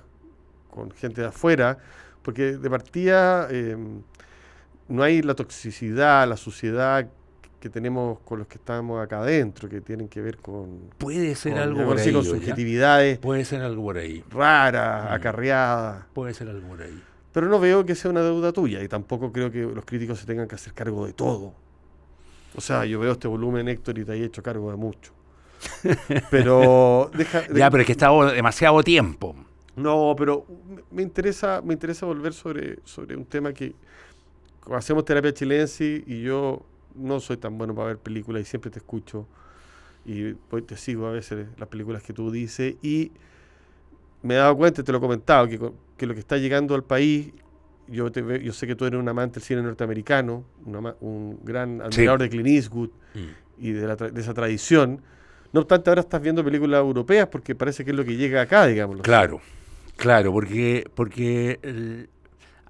con 0.69 0.89
gente 0.91 1.21
de 1.21 1.27
afuera, 1.27 1.77
porque 2.21 2.57
de 2.57 2.69
partida 2.69 3.47
eh, 3.51 3.75
no 4.88 5.03
hay 5.03 5.21
la 5.21 5.35
toxicidad, 5.35 6.27
la 6.27 6.38
suciedad 6.38 7.09
que 7.61 7.69
tenemos 7.69 8.19
con 8.25 8.39
los 8.39 8.47
que 8.47 8.55
estamos 8.55 9.01
acá 9.01 9.19
adentro, 9.19 9.69
que 9.69 9.79
tienen 9.79 10.09
que 10.09 10.19
ver 10.19 10.37
con... 10.37 10.89
Puede 10.97 11.35
ser 11.35 11.57
algo 11.59 11.85
por 11.85 11.99
ahí. 11.99 12.11
Con 12.11 12.25
subjetividades. 12.25 13.19
Puede 13.19 13.45
ser 13.45 13.61
algo 13.61 13.83
por 13.83 13.97
ahí. 13.97 14.24
Raras, 14.31 15.09
mm. 15.09 15.13
acarreadas. 15.13 16.05
Puede 16.11 16.33
ser 16.33 16.50
algo 16.50 16.67
por 16.67 16.81
ahí. 16.81 17.01
Pero 17.31 17.47
no 17.47 17.59
veo 17.59 17.85
que 17.85 17.93
sea 17.95 18.09
una 18.11 18.21
deuda 18.21 18.51
tuya 18.51 18.83
y 18.83 18.87
tampoco 18.87 19.31
creo 19.31 19.51
que 19.51 19.61
los 19.61 19.85
críticos 19.85 20.19
se 20.19 20.25
tengan 20.25 20.47
que 20.47 20.55
hacer 20.55 20.74
cargo 20.74 21.05
de 21.05 21.13
todo. 21.13 21.53
O 22.55 22.61
sea, 22.61 22.83
yo 22.83 23.00
veo 23.00 23.13
este 23.13 23.27
volumen, 23.27 23.69
Héctor, 23.69 23.97
y 24.00 24.03
te 24.03 24.13
he 24.13 24.25
hecho 24.25 24.43
cargo 24.43 24.71
de 24.71 24.77
mucho. 24.77 25.13
pero 26.31 27.11
deja, 27.13 27.43
ya, 27.53 27.69
pero 27.69 27.81
es 27.81 27.85
que 27.85 27.93
estaba 27.93 28.33
demasiado 28.33 28.81
tiempo. 28.83 29.35
No, 29.75 30.15
pero 30.17 30.45
me 30.89 31.03
interesa, 31.03 31.61
me 31.63 31.74
interesa 31.74 32.07
volver 32.07 32.33
sobre, 32.33 32.79
sobre 32.83 33.15
un 33.15 33.25
tema 33.25 33.53
que 33.53 33.74
hacemos 34.71 35.05
terapia 35.05 35.33
chilense 35.33 36.03
y 36.05 36.24
yo 36.24 36.65
no 36.95 37.19
soy 37.19 37.37
tan 37.37 37.57
bueno 37.57 37.73
para 37.75 37.87
ver 37.87 37.97
películas 37.97 38.41
y 38.41 38.45
siempre 38.45 38.71
te 38.71 38.79
escucho 38.79 39.27
y 40.05 40.33
pues 40.33 40.65
te 40.65 40.77
sigo 40.77 41.07
a 41.07 41.11
veces 41.11 41.47
las 41.57 41.69
películas 41.69 42.01
que 42.03 42.13
tú 42.13 42.31
dices 42.31 42.75
y 42.81 43.11
me 44.23 44.35
he 44.35 44.37
dado 44.37 44.55
cuenta, 44.55 44.83
te 44.83 44.91
lo 44.91 44.99
he 44.99 45.01
comentado, 45.01 45.47
que, 45.47 45.59
que 45.97 46.05
lo 46.05 46.13
que 46.13 46.19
está 46.19 46.37
llegando 46.37 46.75
al 46.75 46.83
país, 46.83 47.31
yo, 47.87 48.11
te, 48.11 48.43
yo 48.43 48.53
sé 48.53 48.67
que 48.67 48.75
tú 48.75 48.85
eres 48.85 48.99
un 48.99 49.09
amante 49.09 49.39
del 49.39 49.43
cine 49.43 49.61
norteamericano, 49.63 50.43
un 50.65 51.39
gran 51.43 51.81
admirador 51.81 52.21
de 52.21 52.29
Clint 52.29 52.47
Eastwood 52.47 52.89
mm. 53.15 53.65
y 53.65 53.71
de, 53.71 53.95
de 53.95 54.21
esa 54.21 54.33
tradición, 54.33 55.01
no 55.53 55.61
obstante, 55.61 55.89
ahora 55.89 56.01
estás 56.01 56.21
viendo 56.21 56.43
películas 56.43 56.79
europeas 56.79 57.27
porque 57.27 57.55
parece 57.55 57.83
que 57.83 57.91
es 57.91 57.97
lo 57.97 58.05
que 58.05 58.15
llega 58.15 58.41
acá, 58.41 58.67
digamos. 58.67 59.01
Claro, 59.01 59.41
claro, 59.97 60.31
porque, 60.31 60.89
porque 60.95 62.07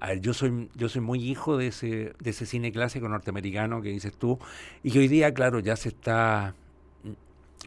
a 0.02 0.08
ver, 0.08 0.20
yo 0.20 0.34
soy, 0.34 0.68
yo 0.74 0.88
soy 0.88 1.00
muy 1.00 1.22
hijo 1.22 1.56
de 1.56 1.68
ese, 1.68 2.12
de 2.18 2.30
ese 2.30 2.44
cine 2.44 2.72
clásico 2.72 3.08
norteamericano 3.08 3.80
que 3.80 3.90
dices 3.90 4.12
tú, 4.16 4.36
y 4.82 4.98
hoy 4.98 5.06
día, 5.06 5.32
claro, 5.32 5.60
ya 5.60 5.76
se 5.76 5.90
está, 5.90 6.56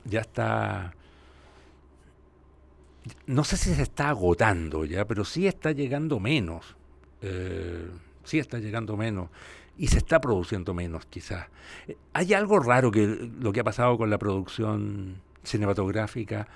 ya 0.04 0.20
está, 0.20 0.94
no 3.26 3.46
sé 3.46 3.56
si 3.56 3.74
se 3.74 3.84
está 3.84 4.10
agotando 4.10 4.84
ya, 4.84 5.06
pero 5.06 5.24
sí 5.24 5.48
está 5.48 5.72
llegando 5.72 6.20
menos, 6.20 6.76
eh, 7.22 7.88
sí 8.26 8.38
está 8.38 8.60
llegando 8.60 8.98
menos 8.98 9.30
y 9.78 9.88
se 9.88 10.00
está 10.00 10.20
produciendo 10.20 10.74
menos 10.74 11.06
quizás. 11.06 11.48
Hay 12.12 12.34
algo 12.34 12.60
raro 12.60 12.92
que 12.92 13.32
lo 13.40 13.54
que 13.54 13.62
ha 13.62 13.64
pasado 13.64 13.98
con 13.98 14.10
la 14.10 14.18
producción 14.18 15.22
cinematográfica 15.42 16.50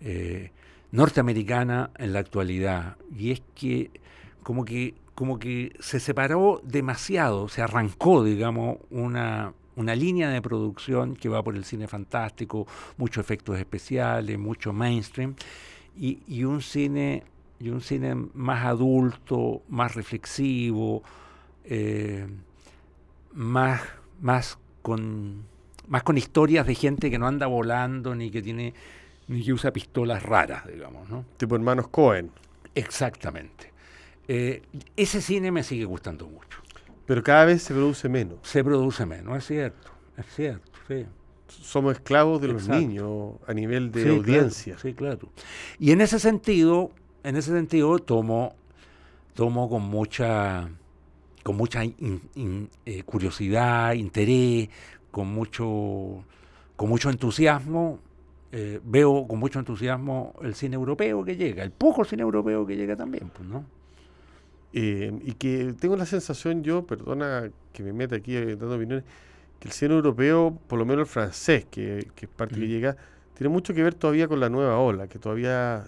eh, 0.00 0.50
norteamericana 0.92 1.90
en 1.98 2.14
la 2.14 2.20
actualidad 2.20 2.96
y 3.14 3.32
es 3.32 3.42
que 3.54 3.90
como 4.42 4.64
que 4.64 4.94
como 5.16 5.38
que 5.38 5.74
se 5.80 5.98
separó 5.98 6.60
demasiado, 6.62 7.48
se 7.48 7.62
arrancó, 7.62 8.22
digamos, 8.22 8.76
una, 8.90 9.54
una 9.74 9.96
línea 9.96 10.28
de 10.28 10.42
producción 10.42 11.16
que 11.16 11.30
va 11.30 11.42
por 11.42 11.56
el 11.56 11.64
cine 11.64 11.88
fantástico, 11.88 12.66
muchos 12.98 13.24
efectos 13.24 13.58
especiales, 13.58 14.38
mucho 14.38 14.74
mainstream, 14.74 15.34
y, 15.96 16.20
y 16.28 16.44
un 16.44 16.60
cine 16.60 17.24
y 17.58 17.70
un 17.70 17.80
cine 17.80 18.14
más 18.34 18.66
adulto, 18.66 19.62
más 19.70 19.94
reflexivo, 19.94 21.02
eh, 21.64 22.26
más, 23.32 23.80
más 24.20 24.58
con 24.82 25.44
más 25.88 26.02
con 26.02 26.18
historias 26.18 26.66
de 26.66 26.74
gente 26.74 27.10
que 27.10 27.18
no 27.18 27.26
anda 27.26 27.46
volando 27.46 28.14
ni 28.14 28.30
que 28.30 28.42
tiene 28.42 28.74
ni 29.28 29.42
que 29.42 29.52
usa 29.52 29.72
pistolas 29.72 30.22
raras, 30.22 30.66
digamos, 30.66 31.08
¿no? 31.08 31.24
Tipo 31.38 31.56
hermanos 31.56 31.88
Cohen. 31.88 32.30
Exactamente. 32.74 33.75
Eh, 34.28 34.62
ese 34.96 35.20
cine 35.20 35.50
me 35.50 35.62
sigue 35.62 35.84
gustando 35.84 36.26
mucho. 36.26 36.60
Pero 37.06 37.22
cada 37.22 37.44
vez 37.44 37.62
se 37.62 37.72
produce 37.72 38.08
menos. 38.08 38.38
Se 38.42 38.64
produce 38.64 39.06
menos, 39.06 39.36
es 39.38 39.46
cierto, 39.46 39.90
es 40.16 40.26
cierto, 40.34 40.72
Somos 41.48 41.94
esclavos 41.94 42.40
de 42.40 42.48
los 42.48 42.68
niños 42.68 43.34
a 43.46 43.54
nivel 43.54 43.92
de 43.92 44.10
audiencia. 44.10 44.76
sí, 44.78 44.92
claro. 44.94 45.28
Y 45.78 45.92
en 45.92 46.00
ese 46.00 46.18
sentido, 46.18 46.90
en 47.22 47.36
ese 47.36 47.52
sentido 47.52 47.98
tomo, 48.00 48.56
tomo 49.34 49.68
con 49.68 49.82
mucha 49.82 50.68
con 51.46 51.56
mucha 51.56 51.84
eh, 51.84 53.02
curiosidad, 53.04 53.92
interés, 53.92 54.68
con 55.12 55.28
mucho, 55.28 56.24
con 56.74 56.88
mucho 56.88 57.08
entusiasmo. 57.08 58.00
Eh, 58.50 58.80
veo 58.82 59.28
con 59.28 59.38
mucho 59.38 59.60
entusiasmo 59.60 60.34
el 60.42 60.56
cine 60.56 60.74
europeo 60.74 61.24
que 61.24 61.36
llega, 61.36 61.62
el 61.62 61.70
poco 61.70 62.04
cine 62.04 62.22
europeo 62.22 62.66
que 62.66 62.74
llega 62.74 62.96
también, 62.96 63.30
pues, 63.32 63.48
¿no? 63.48 63.64
Eh, 64.78 65.10
y 65.24 65.32
que 65.32 65.74
tengo 65.80 65.96
la 65.96 66.04
sensación 66.04 66.62
yo, 66.62 66.86
perdona 66.86 67.48
que 67.72 67.82
me 67.82 67.94
meta 67.94 68.16
aquí 68.16 68.34
dando 68.34 68.76
opiniones, 68.76 69.04
que 69.58 69.68
el 69.68 69.72
cine 69.72 69.94
europeo, 69.94 70.58
por 70.66 70.78
lo 70.78 70.84
menos 70.84 71.08
el 71.08 71.12
francés, 71.12 71.64
que, 71.70 72.06
que 72.14 72.26
es 72.26 72.30
parte 72.30 72.56
que 72.56 72.68
llega, 72.68 72.94
tiene 73.38 73.48
mucho 73.48 73.72
que 73.72 73.82
ver 73.82 73.94
todavía 73.94 74.28
con 74.28 74.38
la 74.38 74.50
nueva 74.50 74.78
ola, 74.78 75.06
que 75.06 75.18
todavía 75.18 75.86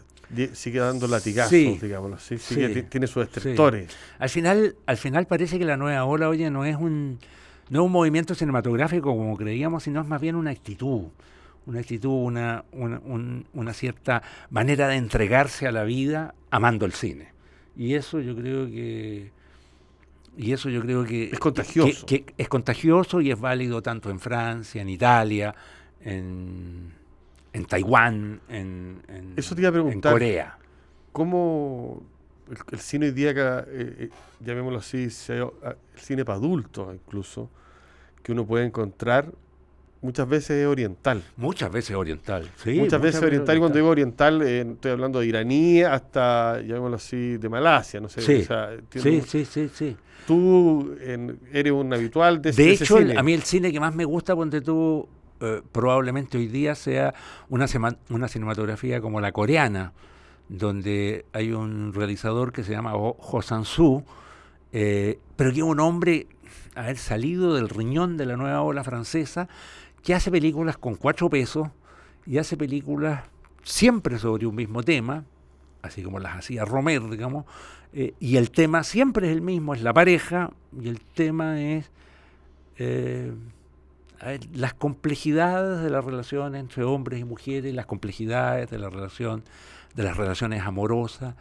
sigue 0.55 0.79
dando 0.79 1.07
latigazos, 1.07 1.51
digamos, 1.53 2.23
¿sí? 2.23 2.39
tiene 2.89 3.07
sus 3.07 3.31
destructores. 3.31 3.95
Al 4.19 4.31
final, 4.31 4.75
al 4.87 4.97
final 4.97 5.27
parece 5.27 5.59
que 5.59 5.67
la 5.67 5.77
nueva 5.77 6.07
ola, 6.07 6.31
oye, 6.31 6.49
no 6.51 6.65
es 6.65 6.77
un 6.77 7.19
no 7.69 7.85
un 7.85 7.93
movimiento 7.93 8.35
cinematográfico 8.35 9.15
como 9.15 9.37
creíamos, 9.37 9.83
sino 9.83 10.01
es 10.01 10.07
más 10.07 10.23
bien 10.23 10.35
una 10.35 10.51
actitud, 10.51 11.09
una 11.67 11.81
actitud, 11.81 12.25
una, 12.25 12.65
una, 12.73 13.03
una 13.53 13.75
cierta 13.75 14.23
manera 14.49 14.89
de 14.89 14.97
entregarse 14.97 15.67
a 15.67 15.73
la 15.73 15.85
vida 15.85 16.35
amando 16.51 16.87
el 16.87 16.93
cine. 16.93 17.37
Y 17.79 17.95
eso 17.95 18.21
yo 18.21 18.35
creo 18.35 18.67
que 18.67 19.31
Y 20.37 20.53
eso 20.53 20.69
yo 20.69 20.83
creo 20.83 21.05
que 21.05 21.31
es 21.31 21.39
contagioso. 21.39 22.05
Que, 22.05 22.25
es 22.37 22.49
contagioso 22.49 23.21
y 23.21 23.31
es 23.31 23.41
válido 23.41 23.81
tanto 23.81 24.11
en 24.11 24.19
Francia, 24.19 24.83
en 24.83 24.89
Italia, 24.89 25.55
en, 26.01 26.93
en 27.53 27.65
Taiwán, 27.65 28.41
en, 28.49 29.01
eso 29.37 29.55
te 29.55 29.63
iba 29.63 29.71
a 29.71 29.73
preguntar, 29.73 30.13
en 30.13 30.19
Corea. 30.19 30.59
¿Cómo 31.13 32.03
el, 32.73 32.79
cine 32.79 33.07
hoy 33.07 33.13
día, 33.13 33.31
eh, 33.31 33.65
eh, 33.69 34.11
llamémoslo 34.41 34.79
así, 34.79 35.09
ah, 35.63 35.75
el 35.95 36.01
cine 36.01 36.25
para 36.25 36.39
adultos 36.39 36.95
incluso, 36.95 37.49
que 38.23 38.33
uno 38.33 38.45
puede 38.47 38.67
encontrar 38.67 39.33
muchas 40.01 40.29
veces 40.29 40.67
oriental. 40.67 41.23
Muchas 41.37 41.71
veces 41.71 41.97
oriental, 41.97 42.51
sí. 42.63 42.79
Muchas, 42.79 43.01
veces 43.01 43.23
oriental, 43.23 43.57
y 43.57 43.59
cuando 43.61 43.77
digo 43.77 43.89
oriental, 43.89 44.43
eh, 44.43 44.61
estoy 44.61 44.93
hablando 44.93 45.21
de 45.21 45.27
iraní 45.27 45.83
hasta, 45.83 46.61
llamémoslo 46.61 46.97
así, 46.97 47.37
de 47.37 47.49
Malasia, 47.49 48.01
no 48.01 48.09
sé. 48.09 48.21
Sí, 48.21 48.47
sí, 49.27 49.45
sí, 49.45 49.71
sí, 49.73 49.97
Tú 50.27 50.95
eres 51.01 51.73
un 51.73 51.93
habitual 51.93 52.43
de, 52.43 52.53
de 52.53 52.73
hecho, 52.73 52.99
a 52.99 53.23
mí 53.23 53.33
el 53.33 53.43
cine 53.43 53.73
que 53.73 53.81
más 53.81 53.95
me 53.95 54.05
gusta, 54.05 54.37
ponte 54.37 54.61
tú, 54.61 55.09
probablemente 55.73 56.37
hoy 56.37 56.49
día 56.49 56.75
sea 56.75 57.15
una, 57.49 57.67
una 58.11 58.29
cinematografía 58.29 59.01
como 59.01 59.21
la 59.21 59.33
coreana 59.33 59.93
donde 60.49 61.27
hay 61.33 61.53
un 61.53 61.93
realizador 61.93 62.53
que 62.53 62.65
se 62.65 62.73
llama 62.73 62.95
Ho 62.95 63.43
Sang-soo, 63.43 64.05
eh, 64.73 65.19
pero 65.37 65.53
que 65.53 65.59
es 65.59 65.65
un 65.65 65.81
hombre 65.81 66.27
haber 66.75 66.97
salido 66.97 67.55
del 67.55 67.69
riñón 67.69 68.17
de 68.17 68.27
la 68.27 68.37
nueva 68.37 68.63
ola 68.63 68.85
francesa, 68.85 69.49
que 70.03 70.15
hace 70.15 70.31
películas 70.31 70.77
con 70.77 70.95
cuatro 70.95 71.29
pesos 71.29 71.69
y 72.27 72.39
hace 72.39 72.57
películas 72.57 73.25
siempre 73.63 74.19
sobre 74.19 74.47
un 74.47 74.55
mismo 74.55 74.83
tema, 74.83 75.25
así 75.83 76.03
como 76.03 76.19
las 76.19 76.37
hacía 76.37 76.65
Romer, 76.65 77.09
digamos, 77.09 77.45
eh, 77.93 78.15
y 78.21 78.37
el 78.37 78.51
tema 78.51 78.85
siempre 78.85 79.29
es 79.29 79.33
el 79.33 79.41
mismo, 79.41 79.75
es 79.75 79.83
la 79.83 79.95
pareja, 79.95 80.51
y 80.79 80.89
el 80.89 81.01
tema 81.01 81.61
es 81.61 81.91
eh, 82.77 83.33
las 84.53 84.75
complejidades 84.75 85.83
de 85.83 85.91
la 85.91 86.01
relación 86.01 86.55
entre 86.55 86.85
hombres 86.85 87.21
y 87.21 87.25
mujeres, 87.25 87.75
las 87.75 87.87
complejidades 87.87 88.71
de 88.71 88.79
la 88.79 88.91
relación 88.91 89.45
de 89.95 90.03
las 90.03 90.17
relaciones 90.17 90.63
amorosas, 90.63 91.35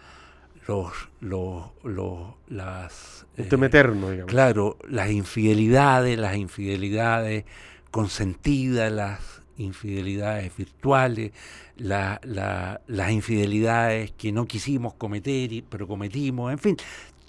los, 0.68 0.94
los, 1.22 1.66
los 1.84 2.34
las... 2.48 3.26
Tema 3.50 3.68
eterno, 3.68 4.10
digamos. 4.10 4.32
Claro, 4.32 4.78
las 4.88 5.12
infidelidades, 5.12 6.18
las 6.18 6.36
infidelidades 6.36 7.46
consentidas, 7.90 8.92
las 8.92 9.42
infidelidades 9.58 10.56
virtuales, 10.56 11.32
la, 11.78 12.20
las 12.88 13.12
infidelidades 13.12 14.12
que 14.12 14.32
no 14.32 14.46
quisimos 14.46 14.94
cometer, 14.94 15.64
pero 15.70 15.88
cometimos, 15.88 16.52
en 16.52 16.60
fin, 16.60 16.78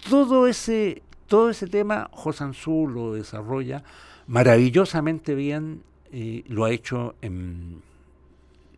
todo 0.09 0.47
ese, 0.47 1.03
todo 1.27 1.51
ese 1.51 1.67
tema 1.67 2.09
Josansú 2.13 2.87
lo 2.89 3.15
desarrolla 3.15 3.83
maravillosamente 4.27 5.35
bien, 5.35 5.83
y 6.13 6.43
lo 6.49 6.65
ha 6.65 6.71
hecho 6.71 7.17
en, 7.21 7.83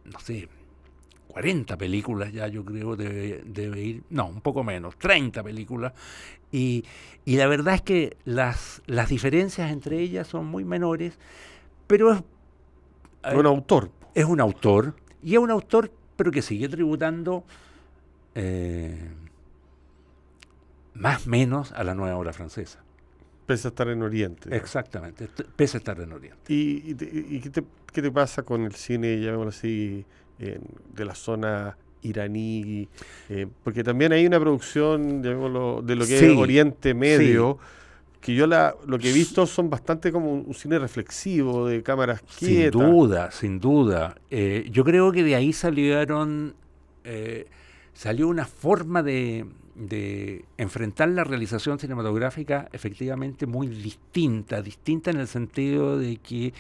no 0.05 0.21
sé, 0.21 0.49
40 1.29 1.77
películas 1.77 2.33
ya, 2.33 2.49
yo 2.49 2.65
creo, 2.65 2.97
debe, 2.97 3.43
debe, 3.45 3.83
ir, 3.83 4.03
no, 4.11 4.27
un 4.27 4.41
poco 4.41 4.65
menos, 4.65 4.97
30 4.99 5.43
películas. 5.43 5.93
Y, 6.51 6.85
y 7.25 7.37
la 7.37 7.47
verdad 7.47 7.75
es 7.77 7.83
que 7.83 8.17
las, 8.25 8.83
las 8.87 9.09
diferencias 9.09 9.71
entre 9.71 10.01
ellas 10.01 10.27
son 10.27 10.47
muy 10.47 10.65
menores, 10.65 11.19
pero 11.91 12.13
es... 12.13 12.23
Un 13.35 13.47
autor. 13.47 13.91
Es 14.15 14.25
un 14.25 14.41
autor, 14.41 14.95
y 15.25 15.33
es 15.33 15.41
un 15.41 15.51
autor, 15.51 15.91
pero 16.15 16.31
que 16.31 16.41
sigue 16.41 16.69
tributando 16.69 17.45
eh, 18.37 19.11
más 20.95 21.27
o 21.27 21.31
menos 21.31 21.73
a 21.73 21.83
la 21.83 21.95
nueva 21.97 22.17
obra 22.17 22.33
francesa. 22.33 22.79
Pese 23.45 23.67
a 23.67 23.71
estar 23.71 23.89
en 23.89 24.03
Oriente. 24.03 24.55
Exactamente, 24.55 25.29
pese 25.57 25.79
a 25.79 25.79
estar 25.79 26.01
en 26.01 26.13
Oriente. 26.13 26.41
¿Y, 26.47 26.97
y, 27.29 27.41
qué, 27.41 27.51
te, 27.51 27.65
qué, 27.93 28.03
te, 28.03 28.13
pasa 28.13 28.45
con 28.45 28.63
el 28.63 28.75
cine, 28.77 29.21
llamémoslo 29.21 29.49
así, 29.49 30.05
de 30.39 31.05
la 31.05 31.17
zona 31.17 31.77
iraní, 32.03 32.89
eh, 33.29 33.49
porque 33.65 33.83
también 33.83 34.13
hay 34.13 34.25
una 34.27 34.39
producción, 34.39 35.23
de 35.23 35.35
lo 35.35 36.07
que 36.07 36.19
es 36.19 36.37
Oriente 36.37 36.95
Medio, 36.95 37.59
que 38.21 38.35
yo 38.35 38.47
la, 38.47 38.75
lo 38.87 38.99
que 38.99 39.11
he 39.11 39.13
visto 39.13 39.47
son 39.47 39.71
bastante 39.71 40.13
como 40.13 40.33
un, 40.33 40.55
cine 40.55 40.79
reflexivo, 40.79 41.67
de 41.67 41.83
cámaras 41.83 42.23
quietas. 42.23 42.81
Sin 42.81 42.91
duda, 42.91 43.31
sin 43.31 43.61
duda. 43.61 44.17
Eh, 44.31 44.69
yo 44.71 44.85
creo 44.85 45.11
que 45.13 45.23
de 45.23 45.35
ahí 45.35 45.53
salieron, 45.53 46.55
eh, 47.05 47.47
salió 47.95 48.29
una 48.29 48.45
forma 48.45 49.03
de, 49.03 49.47
de 49.75 50.45
enfrentar 50.59 51.09
la 51.09 51.25
realización 51.25 51.79
cinematográfica 51.79 52.69
efectivamente 52.73 53.47
muy 53.47 53.69
distinta, 53.69 54.61
distinta 54.61 55.11
en 55.11 55.21
el 55.21 55.27
sentido 55.27 55.99
de 55.99 56.19
que 56.19 56.53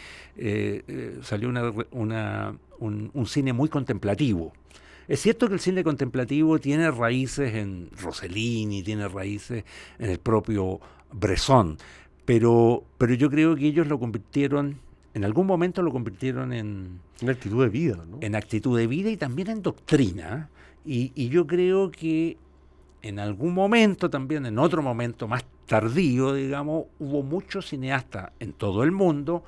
salió 1.22 1.48
una, 1.50 1.72
una, 1.90 2.54
un, 2.80 3.26
cine 3.26 3.52
muy 3.52 3.68
contemplativo. 3.68 4.52
Es 5.08 5.20
cierto 5.20 5.48
que 5.48 5.54
el 5.54 5.60
cine 5.60 5.82
contemplativo 5.82 6.58
tiene 6.58 6.90
raíces 6.90 7.54
en 7.54 7.90
Rossellini, 8.00 8.82
tiene 8.82 9.08
raíces 9.08 9.64
en 9.98 10.10
el 10.10 10.18
propio 10.18 10.80
Bresson, 11.12 11.78
pero, 12.24 12.84
pero 12.98 13.14
yo 13.14 13.30
creo 13.30 13.56
que 13.56 13.66
ellos 13.66 13.86
lo 13.86 13.98
convirtieron, 13.98 14.78
en 15.14 15.24
algún 15.24 15.46
momento 15.46 15.82
lo 15.82 15.90
convirtieron 15.90 16.52
en... 16.52 17.00
En 17.20 17.30
actitud 17.30 17.62
de 17.62 17.68
vida, 17.68 18.04
¿no? 18.08 18.18
En 18.20 18.34
actitud 18.34 18.78
de 18.78 18.86
vida 18.86 19.10
y 19.10 19.16
también 19.16 19.50
en 19.50 19.62
doctrina. 19.62 20.48
Y, 20.84 21.12
y 21.14 21.28
yo 21.28 21.46
creo 21.46 21.90
que 21.90 22.38
en 23.02 23.18
algún 23.18 23.54
momento 23.54 24.08
también, 24.08 24.46
en 24.46 24.58
otro 24.58 24.82
momento 24.82 25.28
más 25.28 25.44
tardío, 25.66 26.34
digamos, 26.34 26.86
hubo 26.98 27.22
muchos 27.22 27.68
cineastas 27.68 28.30
en 28.40 28.52
todo 28.52 28.82
el 28.82 28.92
mundo 28.92 29.44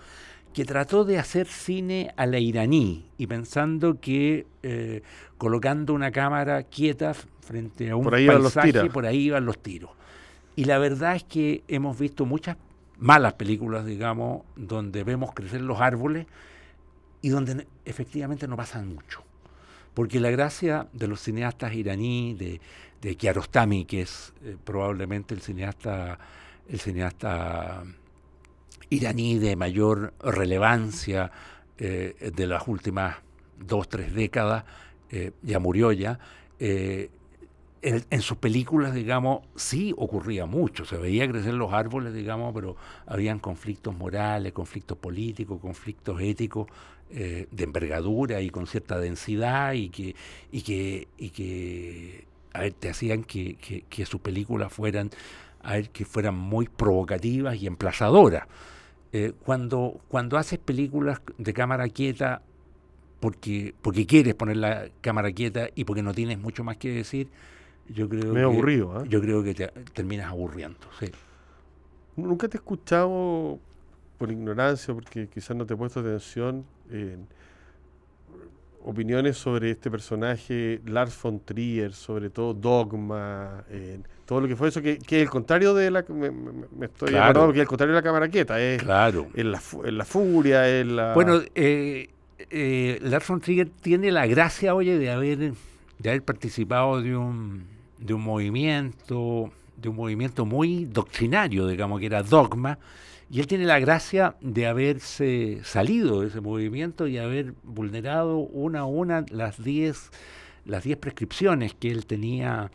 que 0.53 0.65
trató 0.65 1.05
de 1.05 1.19
hacer 1.19 1.47
cine 1.47 2.13
a 2.17 2.27
la 2.27 2.39
iraní 2.39 3.07
y 3.17 3.27
pensando 3.27 3.99
que 4.01 4.47
eh, 4.63 5.03
colocando 5.39 5.95
una 5.95 6.11
cámara 6.11 6.63
quieta 6.65 7.15
frente 7.15 7.91
a 7.91 7.97
un 7.97 8.05
por 8.05 8.13
paisaje, 8.13 8.91
por 8.91 9.07
ahí 9.07 9.25
iban 9.27 9.47
los 9.47 9.59
tiros. 9.59 9.91
Y 10.55 10.65
la 10.65 10.79
verdad 10.79 11.17
es 11.17 11.25
que 11.25 11.65
hemos 11.69 11.99
visto 11.99 12.27
muchas 12.27 12.57
malas 12.99 13.35
películas, 13.35 13.87
digamos, 13.87 14.43
donde 14.55 15.03
vemos 15.03 15.33
crecer 15.35 15.61
los 15.61 15.81
árboles 15.81 16.27
y 17.21 17.31
donde 17.31 17.67
efectivamente 17.85 18.47
no 18.47 18.57
pasan 18.57 18.95
mucho. 18.95 19.23
Porque 19.95 20.21
la 20.21 20.31
gracia 20.31 20.87
de 20.93 21.09
los 21.09 21.21
cineastas 21.21 21.75
iraní, 21.75 22.35
de, 22.35 22.61
de 23.01 23.17
Kiarostami, 23.17 23.85
que 23.85 24.03
es 24.03 24.33
eh, 24.43 24.57
probablemente 24.63 25.35
el 25.35 25.41
cineasta, 25.41 26.19
el 26.69 26.81
cineasta 26.81 27.83
iraní 28.91 29.39
de 29.39 29.57
mayor 29.57 30.15
relevancia 30.21 31.31
eh, 31.79 32.33
de 32.35 32.47
las 32.47 32.67
últimas 32.69 33.17
dos, 33.59 33.89
tres 33.89 34.15
décadas, 34.15 34.65
eh, 35.11 35.33
ya 35.43 35.59
murió 35.59 35.93
ya, 35.93 36.19
eh, 37.83 38.03
en, 38.11 38.21
sus 38.23 38.39
películas, 38.39 38.95
digamos, 38.95 39.43
sí 39.57 39.93
ocurría 39.97 40.47
mucho, 40.47 40.85
se 40.85 40.97
veía 40.97 41.29
crecer 41.29 41.55
los 41.55 41.73
árboles, 41.73 42.15
digamos, 42.15 42.55
pero 42.55 42.77
habían 43.07 43.39
conflictos 43.39 43.97
morales, 43.97 44.53
conflictos 44.53 44.97
políticos, 44.99 45.61
conflictos 45.61 46.21
éticos 46.21 46.69
de 47.11 47.47
envergadura 47.65 48.41
y 48.41 48.49
con 48.49 48.67
cierta 48.67 48.99
densidad 48.99 49.75
y 49.75 49.91
que, 49.91 50.17
y 50.51 50.63
que, 50.63 51.09
y 51.19 51.29
que 51.29 52.25
a 52.55 52.61
ver, 52.61 52.73
te 52.73 52.89
hacían 52.89 53.23
que, 53.23 53.57
que 53.87 54.07
sus 54.07 54.23
películas 54.23 54.73
fueran, 54.73 55.11
a 55.63 55.73
ver, 55.73 55.91
que 55.91 56.07
fueran 56.07 56.37
muy 56.37 56.69
provocativas 56.69 57.61
y 57.61 57.67
emplazadoras. 57.67 58.47
Eh, 59.15 59.33
cuando, 59.45 60.01
cuando 60.09 60.39
haces 60.39 60.59
películas 60.59 61.21
de 61.37 61.53
cámara 61.53 61.87
quieta 61.91 62.41
porque, 63.21 63.75
porque 63.83 64.07
quieres 64.07 64.35
poner 64.35 64.57
la 64.57 64.89
cámara 65.03 65.31
quieta 65.33 65.69
y 65.75 65.85
porque 65.85 66.03
no 66.03 66.15
tienes 66.15 66.39
mucho 66.39 66.65
más 66.65 66.79
que 66.79 66.91
decir, 66.91 67.29
yo 67.89 68.09
creo 68.09 68.33
que, 68.33 68.41
aburrido, 68.41 69.03
¿eh? 69.03 69.07
Yo 69.09 69.21
creo 69.21 69.43
que 69.43 69.55
te 69.55 69.69
terminas 69.93 70.31
aburriendo, 70.31 70.79
sí. 70.99 71.11
Nunca 72.17 72.49
te 72.49 72.57
he 72.57 72.61
escuchado, 72.61 73.59
por 74.19 74.31
ignorancia, 74.31 74.93
porque 74.95 75.29
quizás 75.29 75.57
no 75.57 75.67
te 75.67 75.75
he 75.75 75.77
puesto 75.77 76.01
atención, 76.01 76.65
en 76.91 77.27
opiniones 78.85 79.37
sobre 79.37 79.71
este 79.71 79.91
personaje, 79.91 80.81
Lars 80.87 81.19
von 81.23 81.41
Trier, 81.41 81.93
sobre 81.93 82.31
todo 82.31 82.55
Dogma, 82.55 83.65
todo 84.27 84.41
lo 84.41 84.49
que 84.49 84.57
fue 84.57 84.69
eso, 84.69 84.83
que, 84.83 84.99
es 84.99 85.13
el 85.13 85.31
contrario 85.31 85.75
de 85.75 85.91
la. 85.91 86.05
Me, 86.09 86.87
estoy 86.87 87.11
claro. 87.11 87.53
que 87.53 87.59
es 87.59 87.63
el 87.63 87.69
contrario 87.69 87.95
de 87.95 88.01
la 88.01 88.03
cámara 88.03 88.29
quieta, 88.29 88.61
es, 88.61 88.83
claro. 88.83 89.29
la, 89.35 89.61
la 89.91 90.05
furia, 90.05 90.69
es 90.69 90.87
la. 90.87 91.15
Bueno, 91.15 91.41
eh, 91.55 92.09
eh, 92.51 92.99
Lars 93.03 93.27
von 93.27 93.41
Trier 93.41 93.69
tiene 93.69 94.11
la 94.11 94.27
gracia, 94.27 94.75
oye, 94.75 94.99
de 94.99 95.11
haber, 95.11 95.53
de 95.99 96.09
haber 96.09 96.23
participado 96.23 97.01
de 97.01 97.17
un, 97.17 97.67
de 98.03 98.15
un 98.15 98.23
movimiento, 98.23 99.51
de 99.77 99.89
un 99.89 99.97
movimiento 99.97 100.45
muy 100.45 100.85
doctrinario, 100.85 101.67
digamos, 101.67 102.01
que 102.01 102.07
era 102.07 102.23
Dogma 102.23 102.79
y 103.31 103.41
él 103.41 103.47
tiene 103.47 103.65
la 103.65 103.79
gracia 103.79 104.37
de 104.43 104.67
haberse 104.67 105.61
salido 105.65 106.21
de 106.21 106.29
ese 106.29 106.43
movimiento 106.43 107.07
y 107.07 107.17
haber 107.17 107.55
vulnerado 107.63 108.37
una 108.37 108.81
a 108.81 108.85
una 108.85 109.25
las 109.31 109.63
10 109.63 110.11
las 110.65 110.85
diez 110.85 110.97
prescripciones 110.97 111.75
que 111.75 111.91
él 111.91 112.07
tenía 112.07 112.71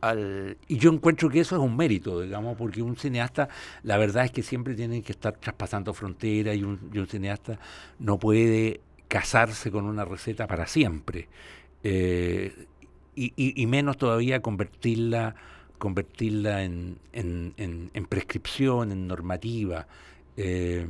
al... 0.00 0.56
Y 0.68 0.78
yo 0.78 0.92
encuentro 0.92 1.28
que 1.28 1.40
eso 1.40 1.56
es 1.56 1.62
un 1.62 1.76
mérito, 1.76 2.20
digamos, 2.20 2.56
porque 2.56 2.82
un 2.82 2.96
cineasta, 2.96 3.48
la 3.82 3.96
verdad 3.96 4.26
es 4.26 4.30
que 4.30 4.42
siempre 4.42 4.74
tiene 4.74 5.02
que 5.02 5.12
estar 5.12 5.36
traspasando 5.36 5.92
fronteras 5.94 6.56
y 6.56 6.62
un, 6.62 7.06
cineasta 7.08 7.58
no 7.98 8.18
puede 8.18 8.80
casarse 9.08 9.70
con 9.70 9.86
una 9.86 10.04
receta 10.04 10.46
para 10.46 10.66
siempre. 10.66 11.28
Eh, 11.82 12.66
y, 13.16 13.66
menos 13.66 13.96
todavía 13.96 14.40
convertirla 14.40 15.34
convertirla 15.78 16.64
en, 16.64 16.98
en, 17.12 18.06
prescripción, 18.08 18.92
en 18.92 19.06
normativa. 19.06 19.86
Eh, 20.36 20.86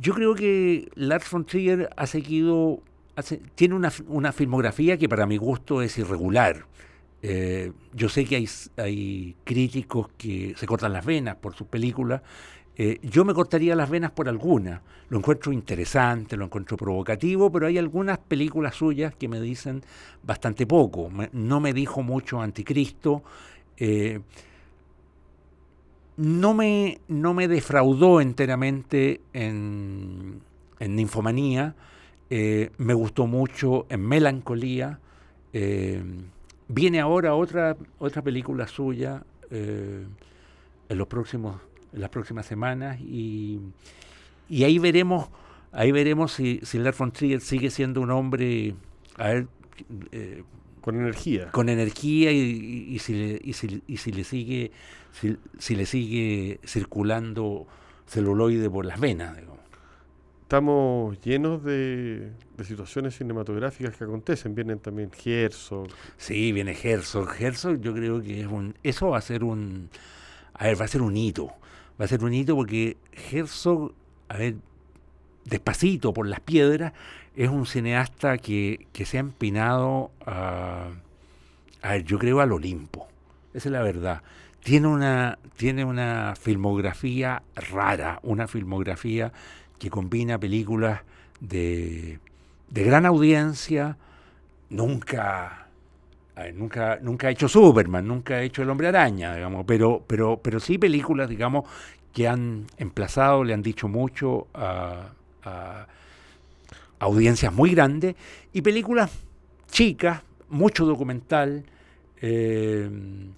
yo 0.00 0.14
creo 0.14 0.34
que 0.34 0.88
Lars 0.94 1.30
von 1.30 1.44
Trier 1.44 1.88
ha 1.96 2.06
seguido, 2.06 2.80
tiene 3.54 3.74
una, 3.74 3.92
una, 4.08 4.32
filmografía 4.32 4.98
que 4.98 5.08
para 5.08 5.26
mi 5.26 5.36
gusto 5.36 5.82
es 5.82 5.96
irregular. 5.98 6.66
Eh, 7.22 7.72
yo 7.94 8.08
sé 8.08 8.24
que 8.24 8.36
hay, 8.36 8.48
hay, 8.76 9.34
críticos 9.44 10.08
que 10.18 10.54
se 10.56 10.66
cortan 10.66 10.92
las 10.92 11.04
venas 11.04 11.36
por 11.36 11.54
sus 11.54 11.66
películas. 11.66 12.22
Eh, 12.78 12.98
yo 13.02 13.24
me 13.24 13.32
cortaría 13.32 13.74
las 13.74 13.88
venas 13.88 14.10
por 14.10 14.28
alguna. 14.28 14.82
Lo 15.08 15.18
encuentro 15.18 15.52
interesante, 15.52 16.36
lo 16.36 16.44
encuentro 16.44 16.76
provocativo, 16.76 17.50
pero 17.50 17.66
hay 17.66 17.78
algunas 17.78 18.18
películas 18.18 18.74
suyas 18.74 19.14
que 19.14 19.28
me 19.28 19.40
dicen 19.40 19.82
bastante 20.22 20.66
poco. 20.66 21.10
no 21.32 21.60
me 21.60 21.72
dijo 21.72 22.02
mucho 22.02 22.40
Anticristo. 22.40 23.22
Eh, 23.76 24.20
no 26.18 26.54
me, 26.54 27.00
no 27.08 27.34
me 27.34 27.46
defraudó 27.46 28.20
enteramente 28.20 29.20
en, 29.32 30.40
en 30.78 30.96
Ninfomanía, 30.96 31.74
eh, 32.30 32.70
me 32.78 32.94
gustó 32.94 33.26
mucho 33.26 33.86
en 33.90 34.00
Melancolía. 34.00 34.98
Viene 36.68 37.00
ahora 37.00 37.34
otra, 37.34 37.76
otra 37.98 38.22
película 38.22 38.66
suya 38.66 39.22
en, 39.50 40.08
los 40.88 41.06
próximos, 41.06 41.60
en 41.92 42.00
las 42.00 42.10
próximas 42.10 42.46
semanas 42.46 43.00
y, 43.00 43.60
y 44.48 44.64
ahí 44.64 44.78
veremos 44.78 45.28
ahí 45.72 45.92
veremos 45.92 46.32
si, 46.32 46.60
si 46.62 46.78
Lars 46.78 46.98
von 46.98 47.12
Trier 47.12 47.40
sigue 47.40 47.70
siendo 47.70 48.00
un 48.00 48.10
hombre 48.10 48.74
a 49.16 49.28
ver, 49.28 49.46
con 50.86 50.94
energía. 51.00 51.50
Con 51.50 51.68
energía 51.68 52.30
y, 52.30 52.98
si, 53.00 53.12
le, 53.12 53.40
y, 53.42 53.52
si, 53.54 53.82
y 53.88 53.96
si 53.96 54.12
le 54.12 54.22
sigue 54.22 54.70
si, 55.58 55.74
le 55.74 55.86
sigue 55.86 56.60
circulando 56.64 57.66
celuloide 58.06 58.70
por 58.70 58.84
las 58.84 59.00
venas. 59.00 59.36
Estamos 60.42 61.20
llenos 61.22 61.64
de, 61.64 62.30
situaciones 62.62 63.16
cinematográficas 63.16 63.96
que 63.96 64.04
acontecen. 64.04 64.54
Vienen 64.54 64.78
también 64.78 65.10
Herzog. 65.24 65.88
Sí, 66.16 66.52
viene 66.52 66.76
Herzog. 66.80 67.34
Herzog 67.36 67.80
yo 67.80 67.92
creo 67.92 68.22
que 68.22 68.42
es 68.42 68.46
un... 68.46 68.76
Eso 68.84 69.08
va 69.08 69.18
a 69.18 69.22
ser 69.22 69.42
un... 69.42 69.90
A 70.54 70.66
ver, 70.66 70.80
va 70.80 70.84
a 70.84 70.88
ser 70.88 71.02
un 71.02 71.16
hito. 71.16 71.50
Va 72.00 72.04
a 72.04 72.08
ser 72.08 72.22
un 72.24 72.34
hito 72.34 72.54
porque 72.54 72.96
Herzog, 73.30 73.92
a 74.28 74.36
ver, 74.36 74.56
despacito 75.44 76.12
por 76.12 76.26
las 76.26 76.40
piedras, 76.40 76.92
es 77.34 77.48
un 77.48 77.66
cineasta 77.66 78.38
que, 78.38 78.86
que 78.92 79.04
se 79.06 79.18
ha 79.18 79.20
empinado 79.20 80.10
a, 80.24 80.88
a 81.82 81.90
ver, 81.90 82.04
yo 82.04 82.18
creo 82.18 82.40
al 82.40 82.52
Olimpo. 82.52 83.08
Esa 83.54 83.68
es 83.68 83.72
la 83.72 83.82
verdad 83.82 84.22
tiene 84.66 84.88
una, 84.88 85.38
tiene 85.56 85.84
una 85.84 86.34
filmografía 86.34 87.44
rara, 87.54 88.18
una 88.24 88.48
filmografía 88.48 89.32
que 89.78 89.90
combina 89.90 90.40
películas 90.40 91.02
de, 91.38 92.18
de 92.70 92.82
gran 92.82 93.06
audiencia, 93.06 93.96
nunca, 94.68 95.65
nunca, 96.54 96.98
nunca 97.00 97.28
ha 97.28 97.30
hecho 97.30 97.48
Superman, 97.48 98.06
nunca 98.06 98.34
ha 98.34 98.42
hecho 98.42 98.62
El 98.62 98.70
Hombre 98.70 98.88
Araña, 98.88 99.34
digamos, 99.34 99.64
pero, 99.66 100.04
pero, 100.06 100.40
pero 100.42 100.60
sí 100.60 100.78
películas, 100.78 101.28
digamos, 101.28 101.64
que 102.12 102.28
han 102.28 102.66
emplazado, 102.76 103.44
le 103.44 103.54
han 103.54 103.62
dicho 103.62 103.88
mucho 103.88 104.46
a, 104.54 105.10
a 105.44 105.86
audiencias 106.98 107.52
muy 107.52 107.70
grandes, 107.70 108.16
y 108.52 108.62
películas 108.62 109.10
chicas, 109.70 110.22
mucho 110.48 110.86
documental, 110.86 111.64
eh, 112.20 112.88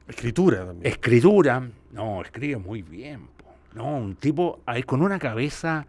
escritura 0.06 0.66
también. 0.66 0.92
Escritura, 0.92 1.68
no, 1.92 2.22
escribe 2.22 2.56
muy 2.58 2.82
bien. 2.82 3.28
No, 3.74 3.96
un 3.96 4.16
tipo 4.16 4.61
con 4.87 5.02
una 5.02 5.18
cabeza, 5.18 5.87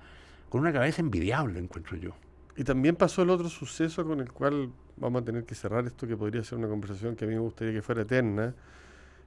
con 0.50 0.62
una 0.62 0.74
cabeza 0.74 1.02
envidiable, 1.02 1.60
encuentro 1.60 1.98
yo. 1.98 2.12
Y 2.56 2.63
también 2.63 2.95
pasó 2.95 3.22
el 3.22 3.30
otro 3.30 3.50
suceso 3.50 4.06
con 4.06 4.19
el 4.19 4.32
cual 4.32 4.69
vamos 5.00 5.22
a 5.22 5.26
tener 5.26 5.46
que 5.46 5.56
cerrar 5.56 5.86
esto, 5.86 6.08
que 6.08 6.18
podría 6.18 6.44
ser 6.44 6.58
una 6.58 6.68
conversación 6.68 7.16
que 7.16 7.26
a 7.26 7.28
mí 7.28 7.34
me 7.34 7.40
gustaría 7.42 7.74
que 7.74 7.82
fuera 7.82 8.02
eterna, 8.02 8.54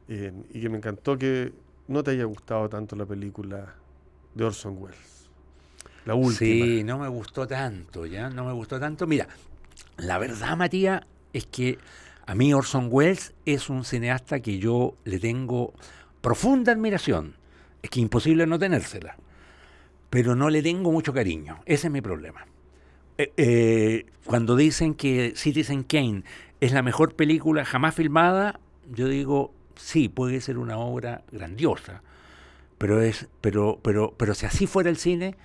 eh, 0.09 0.33
y 0.51 0.61
que 0.61 0.69
me 0.69 0.79
encantó 0.79 1.17
que 1.17 1.53
no 1.89 2.03
te 2.03 2.13
haya 2.13 2.25
gustado 2.25 2.69
tanto 2.69 2.97
la 2.97 3.07
película 3.07 3.75
de 4.35 4.45
Orson 4.45 4.77
Welles. 4.79 5.31
La 6.05 6.15
última. 6.15 6.37
Sí, 6.37 6.83
no 6.85 6.99
me 6.99 7.09
gustó 7.09 7.47
tanto, 7.47 8.07
¿ya? 8.07 8.29
No 8.29 8.45
me 8.45 8.53
gustó 8.53 8.81
tanto. 8.81 9.07
Mira, 9.07 9.29
la 9.99 10.19
verdad, 10.19 10.57
Matías, 10.57 11.03
es 11.33 11.47
que 11.47 11.79
a 12.27 12.35
mí 12.35 12.53
Orson 12.53 12.89
Welles 12.91 13.35
es 13.47 13.71
un 13.71 13.85
cineasta 13.85 14.41
que 14.41 14.59
yo 14.59 14.97
le 15.05 15.19
tengo 15.19 15.73
profunda 16.21 16.73
admiración. 16.73 17.37
Es 17.83 17.91
que 17.91 18.01
imposible 18.01 18.47
no 18.47 18.59
tenérsela. 18.59 19.17
Pero 20.11 20.35
no 20.35 20.51
le 20.51 20.63
tengo 20.63 20.93
mucho 20.93 21.13
cariño. 21.13 21.61
Ese 21.67 21.87
es 21.87 21.93
mi 21.93 22.01
problema. 22.01 22.47
Eh, 23.23 23.33
eh, 23.37 24.07
cuando 24.25 24.57
dicen 24.57 24.95
que 24.95 25.35
Citizen 25.37 25.85
Kane 25.85 26.25
es 26.61 26.73
la 26.73 26.83
mejor 26.83 27.15
película 27.15 27.65
jamás 27.65 27.95
filmada, 27.95 28.59
yo 28.93 29.09
digo, 29.09 29.53
sí, 29.77 30.09
puede 30.09 30.41
ser 30.41 30.59
una 30.59 30.79
obra 30.79 31.23
grandiosa. 31.31 32.03
Pero, 32.79 33.01
es, 33.01 33.29
pero, 33.41 33.79
pero, 33.83 34.15
pero 34.17 34.35
si 34.35 34.47
así 34.47 34.67
fuera 34.67 34.91
el 34.91 34.97
cine, 34.97 35.37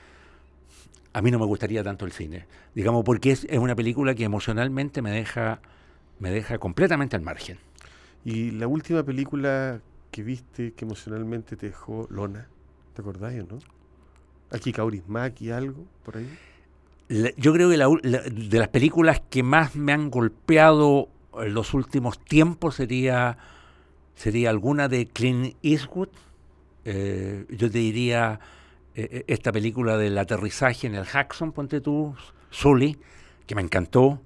a 1.13 1.21
mí 1.21 1.29
no 1.29 1.37
me 1.37 1.45
gustaría 1.45 1.83
tanto 1.83 2.05
el 2.05 2.11
cine. 2.11 2.47
Digamos, 2.73 3.03
porque 3.03 3.31
es 3.31 3.45
una 3.51 3.75
película 3.75 4.15
que 4.15 4.23
emocionalmente 4.23 5.01
me 5.01 5.11
deja 5.11 5.61
me 6.19 6.31
deja 6.31 6.57
completamente 6.57 7.15
al 7.15 7.21
margen. 7.21 7.57
¿Y 8.25 8.51
la 8.51 8.67
última 8.67 9.03
película 9.03 9.81
que 10.11 10.23
viste 10.23 10.73
que 10.73 10.85
emocionalmente 10.85 11.55
te 11.55 11.67
dejó 11.67 12.07
Lona? 12.09 12.47
¿Te 12.93 13.01
acordáis 13.01 13.43
o 13.43 13.45
no? 13.45 13.59
¿Aquí 14.49 14.71
Kaurismaki 14.71 15.51
algo 15.51 15.85
por 16.03 16.17
ahí? 16.17 16.27
Yo 17.09 17.53
creo 17.53 17.69
que 17.69 17.77
de 17.77 18.59
las 18.59 18.67
películas 18.67 19.21
que 19.29 19.43
más 19.43 19.75
me 19.75 19.93
han 19.93 20.09
golpeado 20.09 21.09
en 21.39 21.53
los 21.53 21.73
últimos 21.73 22.19
tiempos 22.19 22.75
sería, 22.75 23.37
sería 24.15 24.49
alguna 24.49 24.87
de 24.87 25.07
Clint 25.07 25.55
Eastwood. 25.63 26.09
Eh, 26.85 27.45
yo 27.49 27.69
te 27.71 27.77
diría 27.79 28.39
eh, 28.95 29.07
eh, 29.11 29.23
esta 29.27 29.51
película 29.51 29.97
del 29.97 30.17
aterrizaje 30.17 30.87
en 30.87 30.95
el 30.95 31.05
Jackson, 31.05 31.51
ponte 31.51 31.81
tú, 31.81 32.15
Sully, 32.49 32.97
que 33.45 33.55
me 33.55 33.61
encantó. 33.61 34.21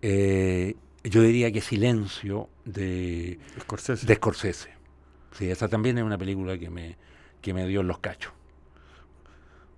Yo 0.00 1.22
diría 1.22 1.50
que 1.50 1.60
Silencio 1.60 2.48
de 2.64 3.38
Scorsese. 3.60 4.06
de 4.06 4.14
Scorsese. 4.14 4.70
Sí, 5.32 5.50
esa 5.50 5.68
también 5.68 5.98
es 5.98 6.04
una 6.04 6.18
película 6.18 6.58
que 6.58 6.70
me, 6.70 6.96
que 7.40 7.54
me 7.54 7.66
dio 7.66 7.80
en 7.80 7.88
los 7.88 7.98
cachos. 7.98 8.32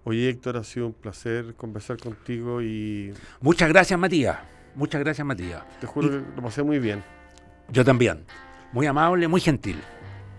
Oye, 0.05 0.29
Héctor, 0.29 0.59
ha 0.59 0.65
sido 0.65 0.87
un 0.87 0.93
placer 0.93 1.55
conversar 1.55 1.97
contigo 1.99 2.61
y... 2.61 3.13
Muchas 3.41 3.71
gracias, 3.71 3.99
Matías. 3.99 4.39
Muchas 4.75 5.01
gracias, 5.01 5.27
Matías. 5.27 5.63
Te 5.81 5.87
juro 5.87 6.11
que 6.11 6.17
lo 6.37 6.43
pasé 6.43 6.63
muy 6.63 6.79
bien. 6.79 7.03
Yo 7.71 7.85
también. 7.85 8.25
Muy 8.73 8.87
amable, 8.87 9.29
muy 9.29 9.41
gentil. 9.41 9.81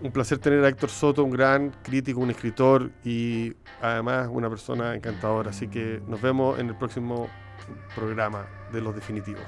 Un 0.00 0.12
placer 0.12 0.38
tener 0.38 0.62
a 0.64 0.68
Héctor 0.68 0.90
Soto, 0.90 1.24
un 1.24 1.30
gran 1.30 1.70
crítico, 1.82 2.20
un 2.20 2.30
escritor 2.30 2.92
y 3.02 3.54
además 3.82 4.28
una 4.30 4.48
persona 4.48 4.94
encantadora. 4.94 5.50
Así 5.50 5.66
que 5.66 6.00
nos 6.06 6.20
vemos 6.22 6.58
en 6.60 6.68
el 6.68 6.76
próximo 6.76 7.28
programa 7.94 8.46
de 8.72 8.80
Los 8.80 8.94
Definitivos. 8.94 9.42